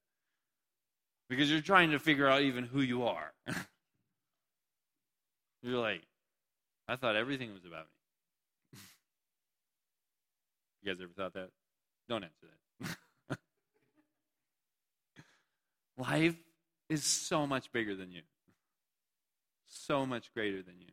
Because 1.31 1.51
you're 1.51 1.63
trying 1.63 1.93
to 1.93 1.99
figure 1.99 2.29
out 2.29 2.43
even 2.43 2.65
who 2.65 2.83
you 2.83 3.05
are. 3.05 3.33
you're 5.63 5.81
like, 5.81 6.03
I 6.87 6.97
thought 6.97 7.17
everything 7.17 7.55
was 7.55 7.65
about 7.65 7.87
me. 7.87 7.96
You 10.87 10.95
guys 10.95 11.03
ever 11.03 11.13
thought 11.13 11.35
that? 11.35 11.51
Don't 12.09 12.25
answer 12.25 12.47
that. 13.29 13.39
Life 15.99 16.37
is 16.89 17.05
so 17.05 17.47
much 17.47 17.73
bigger 17.73 17.97
than 17.97 18.13
you, 18.13 18.23
so 19.67 20.07
much 20.07 20.33
greater 20.33 20.63
than 20.63 20.81
you. 20.81 20.93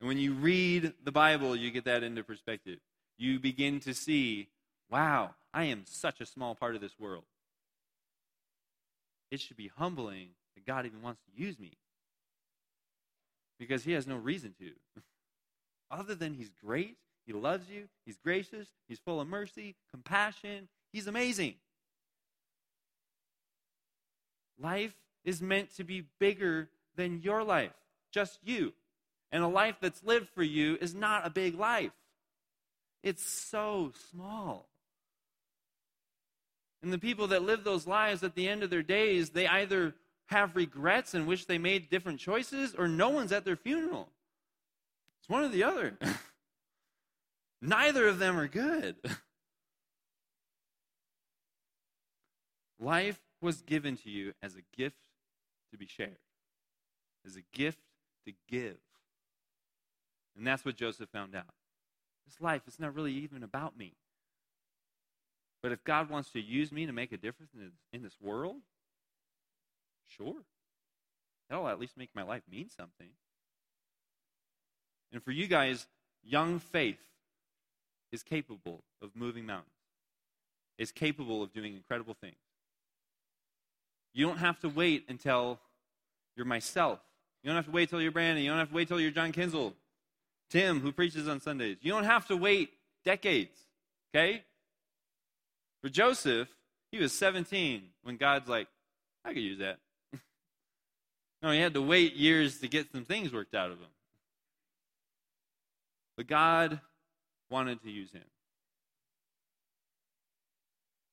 And 0.00 0.08
when 0.08 0.18
you 0.18 0.34
read 0.34 0.92
the 1.02 1.12
Bible, 1.12 1.56
you 1.56 1.70
get 1.70 1.84
that 1.86 2.02
into 2.02 2.22
perspective. 2.22 2.78
You 3.16 3.38
begin 3.38 3.80
to 3.80 3.94
see, 3.94 4.48
wow, 4.90 5.30
I 5.54 5.64
am 5.64 5.84
such 5.86 6.20
a 6.20 6.26
small 6.26 6.54
part 6.54 6.74
of 6.74 6.80
this 6.80 6.98
world. 6.98 7.24
It 9.30 9.40
should 9.40 9.56
be 9.56 9.70
humbling 9.76 10.30
that 10.54 10.66
God 10.66 10.84
even 10.84 11.00
wants 11.00 11.20
to 11.22 11.42
use 11.42 11.58
me 11.58 11.72
because 13.58 13.84
He 13.84 13.92
has 13.92 14.06
no 14.06 14.16
reason 14.16 14.54
to. 14.58 14.72
Other 15.90 16.14
than 16.14 16.34
He's 16.34 16.50
great, 16.50 16.98
He 17.26 17.32
loves 17.32 17.68
you, 17.70 17.88
He's 18.04 18.18
gracious, 18.18 18.68
He's 18.88 18.98
full 18.98 19.20
of 19.20 19.28
mercy, 19.28 19.76
compassion, 19.90 20.68
He's 20.92 21.06
amazing. 21.06 21.54
Life 24.60 24.94
is 25.24 25.42
meant 25.42 25.74
to 25.76 25.84
be 25.84 26.04
bigger 26.20 26.68
than 26.96 27.22
your 27.22 27.42
life, 27.42 27.72
just 28.12 28.38
you. 28.44 28.72
And 29.32 29.42
a 29.42 29.48
life 29.48 29.76
that's 29.80 30.04
lived 30.04 30.28
for 30.28 30.44
you 30.44 30.78
is 30.80 30.94
not 30.94 31.26
a 31.26 31.30
big 31.30 31.58
life, 31.58 31.92
it's 33.02 33.24
so 33.24 33.92
small. 34.10 34.68
And 36.82 36.92
the 36.92 36.98
people 36.98 37.28
that 37.28 37.42
live 37.42 37.64
those 37.64 37.86
lives 37.86 38.22
at 38.22 38.34
the 38.34 38.46
end 38.46 38.62
of 38.62 38.68
their 38.68 38.82
days, 38.82 39.30
they 39.30 39.46
either 39.46 39.94
have 40.26 40.54
regrets 40.54 41.14
and 41.14 41.26
wish 41.26 41.46
they 41.46 41.56
made 41.56 41.88
different 41.88 42.20
choices, 42.20 42.74
or 42.74 42.88
no 42.88 43.08
one's 43.08 43.32
at 43.32 43.44
their 43.44 43.56
funeral. 43.56 44.10
It's 45.20 45.28
one 45.28 45.44
or 45.44 45.48
the 45.48 45.64
other. 45.64 45.98
Neither 47.66 48.06
of 48.08 48.18
them 48.18 48.38
are 48.38 48.46
good. 48.46 48.96
Life 52.78 53.18
was 53.40 53.62
given 53.62 53.96
to 53.98 54.10
you 54.10 54.34
as 54.42 54.54
a 54.54 54.76
gift 54.76 54.98
to 55.70 55.78
be 55.78 55.86
shared, 55.86 56.18
as 57.26 57.36
a 57.36 57.42
gift 57.56 57.78
to 58.26 58.34
give. 58.50 58.76
And 60.36 60.46
that's 60.46 60.62
what 60.62 60.76
Joseph 60.76 61.08
found 61.08 61.34
out. 61.34 61.54
This 62.26 62.38
life, 62.40 62.62
is 62.66 62.78
not 62.78 62.94
really 62.94 63.12
even 63.12 63.42
about 63.42 63.78
me. 63.78 63.94
But 65.62 65.72
if 65.72 65.84
God 65.84 66.10
wants 66.10 66.30
to 66.32 66.40
use 66.40 66.70
me 66.70 66.84
to 66.84 66.92
make 66.92 67.12
a 67.12 67.16
difference 67.16 67.52
in 67.92 68.02
this 68.02 68.16
world, 68.20 68.56
sure. 70.06 70.42
That'll 71.48 71.68
at 71.68 71.80
least 71.80 71.96
make 71.96 72.10
my 72.14 72.24
life 72.24 72.42
mean 72.50 72.68
something. 72.68 73.10
And 75.12 75.22
for 75.22 75.30
you 75.30 75.46
guys, 75.46 75.86
young 76.22 76.58
faith 76.58 76.98
is 78.12 78.22
capable 78.22 78.82
of 79.02 79.10
moving 79.14 79.46
mountains, 79.46 79.70
is 80.78 80.92
capable 80.92 81.42
of 81.42 81.52
doing 81.52 81.74
incredible 81.74 82.14
things. 82.14 82.36
You 84.12 84.26
don't 84.26 84.38
have 84.38 84.60
to 84.60 84.68
wait 84.68 85.04
until 85.08 85.58
you're 86.36 86.46
myself. 86.46 87.00
You 87.42 87.48
don't 87.48 87.56
have 87.56 87.66
to 87.66 87.72
wait 87.72 87.90
till 87.90 88.00
you're 88.00 88.12
Brandon. 88.12 88.42
You 88.42 88.50
don't 88.50 88.58
have 88.58 88.70
to 88.70 88.74
wait 88.74 88.88
till 88.88 89.00
you're 89.00 89.10
John 89.10 89.32
Kinsel, 89.32 89.74
Tim, 90.50 90.80
who 90.80 90.92
preaches 90.92 91.28
on 91.28 91.40
Sundays. 91.40 91.78
You 91.82 91.92
don't 91.92 92.04
have 92.04 92.26
to 92.28 92.36
wait 92.36 92.70
decades, 93.04 93.58
okay? 94.14 94.42
For 95.82 95.88
Joseph, 95.88 96.48
he 96.90 96.98
was 96.98 97.12
17 97.12 97.82
when 98.04 98.16
God's 98.16 98.48
like, 98.48 98.68
I 99.24 99.34
could 99.34 99.42
use 99.42 99.58
that. 99.58 99.78
no, 101.42 101.50
he 101.50 101.60
had 101.60 101.74
to 101.74 101.82
wait 101.82 102.14
years 102.14 102.60
to 102.60 102.68
get 102.68 102.90
some 102.92 103.04
things 103.04 103.32
worked 103.32 103.54
out 103.54 103.70
of 103.70 103.78
him. 103.78 103.88
But 106.16 106.28
God 106.28 106.80
wanted 107.54 107.80
to 107.82 107.90
use 107.90 108.10
him. 108.10 108.24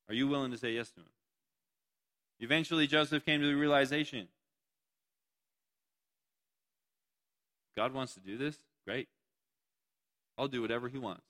Are 0.08 0.14
you 0.14 0.26
willing 0.26 0.50
to 0.50 0.58
say 0.58 0.72
yes 0.72 0.90
to 0.90 1.00
him? 1.00 1.06
Eventually, 2.40 2.88
Joseph 2.88 3.24
came 3.24 3.40
to 3.40 3.46
the 3.46 3.54
realization 3.54 4.26
God 7.76 7.94
wants 7.94 8.14
to 8.14 8.20
do 8.20 8.36
this? 8.36 8.58
Great. 8.84 9.08
I'll 10.36 10.48
do 10.48 10.60
whatever 10.60 10.88
he 10.88 10.98
wants. 10.98 11.22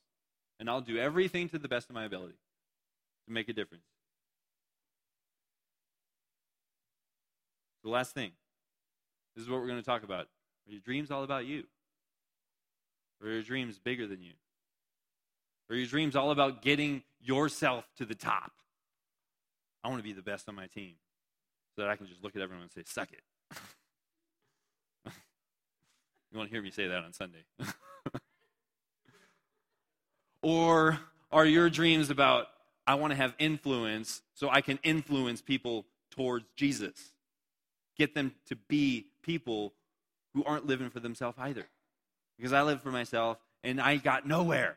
And 0.58 0.68
I'll 0.68 0.80
do 0.80 0.96
everything 0.96 1.48
to 1.50 1.58
the 1.58 1.68
best 1.68 1.90
of 1.90 1.94
my 1.94 2.04
ability 2.04 2.38
to 3.26 3.32
make 3.32 3.48
a 3.50 3.52
difference. 3.52 3.84
The 7.84 7.90
last 7.90 8.14
thing 8.14 8.32
this 9.36 9.44
is 9.44 9.50
what 9.50 9.60
we're 9.60 9.68
going 9.68 9.78
to 9.78 9.84
talk 9.84 10.04
about. 10.04 10.22
Are 10.66 10.72
your 10.72 10.80
dreams 10.80 11.10
all 11.10 11.22
about 11.22 11.44
you? 11.44 11.64
Or 13.20 13.28
are 13.28 13.32
your 13.32 13.42
dreams 13.42 13.78
bigger 13.78 14.06
than 14.06 14.22
you? 14.22 14.32
Are 15.70 15.76
your 15.76 15.86
dreams 15.86 16.16
all 16.16 16.30
about 16.30 16.62
getting 16.62 17.02
yourself 17.20 17.84
to 17.96 18.04
the 18.04 18.14
top? 18.14 18.52
I 19.84 19.88
want 19.88 19.98
to 19.98 20.04
be 20.04 20.12
the 20.12 20.22
best 20.22 20.48
on 20.48 20.54
my 20.54 20.66
team 20.66 20.94
so 21.74 21.82
that 21.82 21.90
I 21.90 21.96
can 21.96 22.06
just 22.06 22.22
look 22.22 22.36
at 22.36 22.42
everyone 22.42 22.64
and 22.64 22.72
say, 22.72 22.82
suck 22.86 23.08
it. 23.12 23.22
you 26.30 26.38
want 26.38 26.50
to 26.50 26.54
hear 26.54 26.62
me 26.62 26.70
say 26.70 26.88
that 26.88 27.02
on 27.02 27.12
Sunday. 27.12 27.44
or 30.42 30.98
are 31.30 31.46
your 31.46 31.70
dreams 31.70 32.10
about, 32.10 32.46
I 32.86 32.94
want 32.94 33.12
to 33.12 33.16
have 33.16 33.34
influence 33.38 34.22
so 34.34 34.50
I 34.50 34.60
can 34.60 34.78
influence 34.82 35.40
people 35.40 35.86
towards 36.10 36.44
Jesus? 36.56 37.12
Get 37.96 38.14
them 38.14 38.34
to 38.46 38.56
be 38.56 39.06
people 39.22 39.72
who 40.34 40.44
aren't 40.44 40.66
living 40.66 40.90
for 40.90 41.00
themselves 41.00 41.36
either. 41.40 41.66
Because 42.36 42.52
I 42.52 42.62
lived 42.62 42.82
for 42.82 42.90
myself 42.90 43.38
and 43.64 43.80
I 43.80 43.96
got 43.96 44.26
nowhere. 44.26 44.76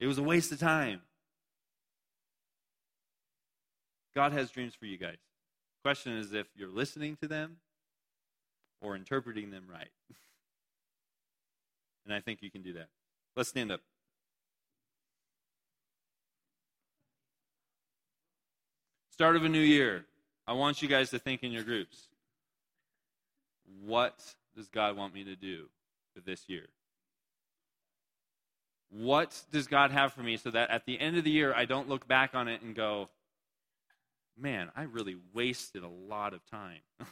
It 0.00 0.06
was 0.06 0.18
a 0.18 0.22
waste 0.22 0.52
of 0.52 0.58
time. 0.58 1.00
God 4.14 4.32
has 4.32 4.50
dreams 4.50 4.74
for 4.74 4.86
you 4.86 4.96
guys. 4.96 5.18
Question 5.82 6.16
is 6.16 6.32
if 6.32 6.46
you're 6.54 6.68
listening 6.68 7.16
to 7.16 7.28
them 7.28 7.56
or 8.80 8.94
interpreting 8.94 9.50
them 9.50 9.64
right. 9.70 9.90
and 12.04 12.14
I 12.14 12.20
think 12.20 12.42
you 12.42 12.50
can 12.50 12.62
do 12.62 12.74
that. 12.74 12.88
Let's 13.36 13.48
stand 13.48 13.72
up. 13.72 13.80
Start 19.10 19.36
of 19.36 19.44
a 19.44 19.48
new 19.48 19.60
year. 19.60 20.06
I 20.46 20.52
want 20.52 20.82
you 20.82 20.88
guys 20.88 21.10
to 21.10 21.18
think 21.18 21.42
in 21.42 21.52
your 21.52 21.62
groups. 21.62 22.08
What 23.84 24.34
does 24.56 24.68
God 24.68 24.96
want 24.96 25.14
me 25.14 25.24
to 25.24 25.36
do 25.36 25.66
for 26.14 26.20
this 26.20 26.44
year? 26.48 26.66
What 28.96 29.42
does 29.50 29.66
God 29.66 29.90
have 29.90 30.12
for 30.12 30.22
me 30.22 30.36
so 30.36 30.52
that 30.52 30.70
at 30.70 30.86
the 30.86 31.00
end 31.00 31.16
of 31.16 31.24
the 31.24 31.30
year 31.30 31.52
I 31.52 31.64
don't 31.64 31.88
look 31.88 32.06
back 32.06 32.36
on 32.36 32.46
it 32.46 32.62
and 32.62 32.76
go, 32.76 33.08
man, 34.38 34.70
I 34.76 34.82
really 34.82 35.16
wasted 35.32 35.82
a 35.82 35.88
lot 35.88 36.32
of 36.32 36.48
time. 36.48 36.78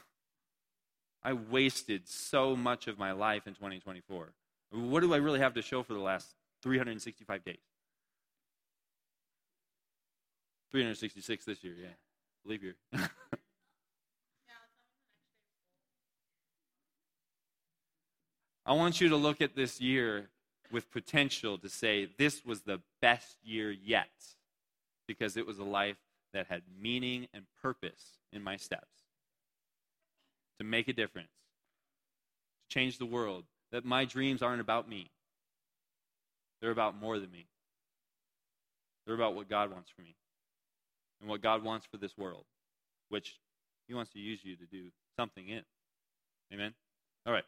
I 1.25 1.33
wasted 1.33 2.09
so 2.09 2.55
much 2.55 2.87
of 2.87 3.01
my 3.01 3.11
life 3.11 3.49
in 3.49 3.55
2024. 3.55 4.33
What 4.71 5.01
do 5.01 5.13
I 5.13 5.17
really 5.17 5.41
have 5.41 5.55
to 5.55 5.63
show 5.63 5.83
for 5.83 5.95
the 5.95 5.99
last 5.99 6.29
365 6.63 7.45
days? 7.45 7.57
366 10.71 11.45
this 11.45 11.65
year, 11.65 11.75
yeah. 11.81 11.89
Leave 12.45 12.63
here. 12.63 12.77
I 18.65 18.75
want 18.75 19.01
you 19.01 19.09
to 19.09 19.17
look 19.17 19.41
at 19.41 19.57
this 19.57 19.81
year 19.81 20.29
with 20.73 20.91
potential 20.91 21.59
to 21.59 21.69
say, 21.69 22.09
this 22.19 22.45
was 22.45 22.63
the 22.63 22.81
best 23.01 23.37
year 23.45 23.71
yet 23.71 24.11
because 25.07 25.37
it 25.37 25.47
was 25.47 25.59
a 25.59 25.65
life 25.65 25.99
that 26.33 26.47
had 26.47 26.63
meaning 26.81 27.29
and 27.35 27.45
purpose 27.61 28.19
in 28.33 28.43
my 28.43 28.57
steps 28.57 28.89
to 30.59 30.65
make 30.65 30.89
a 30.89 30.93
difference, 30.93 31.29
to 32.63 32.75
change 32.75 32.99
the 32.99 33.07
world, 33.07 33.45
that 33.71 33.85
my 33.85 34.05
dreams 34.05 34.43
aren't 34.43 34.61
about 34.61 34.89
me. 34.89 35.11
They're 36.61 36.71
about 36.71 36.99
more 36.99 37.19
than 37.19 37.31
me. 37.31 37.47
They're 39.05 39.15
about 39.15 39.35
what 39.35 39.49
God 39.49 39.71
wants 39.71 39.91
for 39.95 40.03
me 40.03 40.15
and 41.21 41.29
what 41.29 41.43
God 41.43 41.63
wants 41.63 41.87
for 41.91 41.97
this 41.97 42.17
world, 42.17 42.45
which 43.09 43.39
He 43.89 43.95
wants 43.95 44.13
to 44.13 44.19
use 44.19 44.41
you 44.43 44.57
to 44.57 44.67
do 44.67 44.85
something 45.19 45.49
in. 45.49 45.63
Amen? 46.53 46.73
All 47.27 47.33
right. 47.33 47.45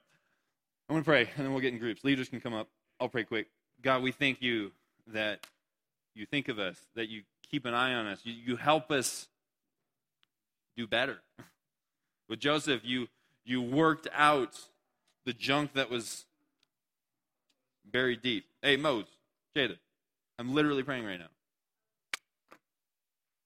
I'm 0.89 0.95
going 0.95 1.03
to 1.03 1.09
pray, 1.09 1.31
and 1.37 1.45
then 1.45 1.53
we'll 1.53 1.63
get 1.63 1.73
in 1.73 1.79
groups. 1.79 2.05
Leaders 2.05 2.29
can 2.29 2.41
come 2.41 2.55
up. 2.55 2.69
I'll 3.05 3.11
pray 3.11 3.25
quick. 3.25 3.49
God, 3.83 4.03
we 4.03 4.13
thank 4.13 4.41
you 4.41 4.73
that 5.09 5.47
you 6.15 6.25
think 6.25 6.49
of 6.49 6.59
us, 6.59 6.79
that 6.95 7.11
you 7.11 7.21
keep 7.51 7.67
an 7.67 7.75
eye 7.75 7.93
on 7.93 8.07
us. 8.07 8.21
You, 8.25 8.33
you 8.33 8.57
help 8.57 8.91
us 8.91 9.29
do 10.75 10.87
better. 10.87 11.19
With 12.31 12.41
Joseph, 12.41 12.81
you, 12.83 13.09
you 13.45 13.61
worked 13.61 14.09
out 14.15 14.59
the 15.27 15.35
junk 15.35 15.75
that 15.75 15.91
was 15.91 16.25
buried 17.85 18.23
deep. 18.23 18.47
Hey, 18.63 18.79
Mose, 18.79 19.05
Jada, 19.55 19.77
I'm 20.39 20.55
literally 20.55 20.83
praying 20.83 21.05
right 21.05 21.19
now. 21.19 21.29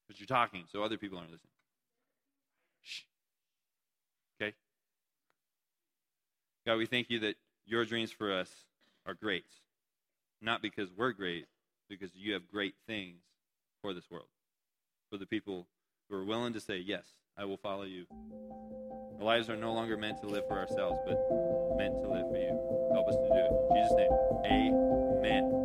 But 0.06 0.20
you're 0.20 0.28
talking, 0.28 0.66
so 0.70 0.84
other 0.84 0.98
people 0.98 1.18
aren't 1.18 1.32
listening. 1.32 1.50
Shh. 2.84 3.00
Okay? 4.40 4.54
God, 6.64 6.78
we 6.78 6.86
thank 6.86 7.11
you 7.11 7.18
that 7.18 7.34
your 7.66 7.84
dreams 7.84 8.12
for 8.12 8.32
us 8.32 8.48
are 9.09 9.14
great. 9.14 9.46
Not 10.40 10.62
because 10.62 10.88
we're 10.96 11.12
great, 11.12 11.46
because 11.88 12.11
you 12.14 12.34
have 12.34 12.46
great 12.46 12.74
things 12.86 13.22
for 13.82 13.94
this 13.94 14.04
world. 14.11 14.28
For 15.11 15.16
the 15.16 15.26
people 15.26 15.66
who 16.09 16.16
are 16.16 16.24
willing 16.24 16.52
to 16.52 16.61
say, 16.61 16.76
Yes, 16.78 17.04
I 17.36 17.46
will 17.46 17.56
follow 17.56 17.84
you. 17.84 18.04
Our 19.18 19.24
lives 19.24 19.48
are 19.50 19.56
no 19.56 19.72
longer 19.72 19.96
meant 19.96 20.20
to 20.20 20.28
live 20.28 20.46
for 20.46 20.59
ourselves, 20.59 21.00
but 21.06 21.18
meant 21.76 22.00
to 22.02 22.09
live 22.09 22.28
for 22.30 22.36
you. 22.36 22.90
Help 22.92 23.09
us 23.09 23.16
to 23.16 23.28
do 23.28 23.34
it. 23.34 23.52
In 23.70 23.76
Jesus' 23.76 23.96
name, 23.96 24.12
amen. 25.24 25.57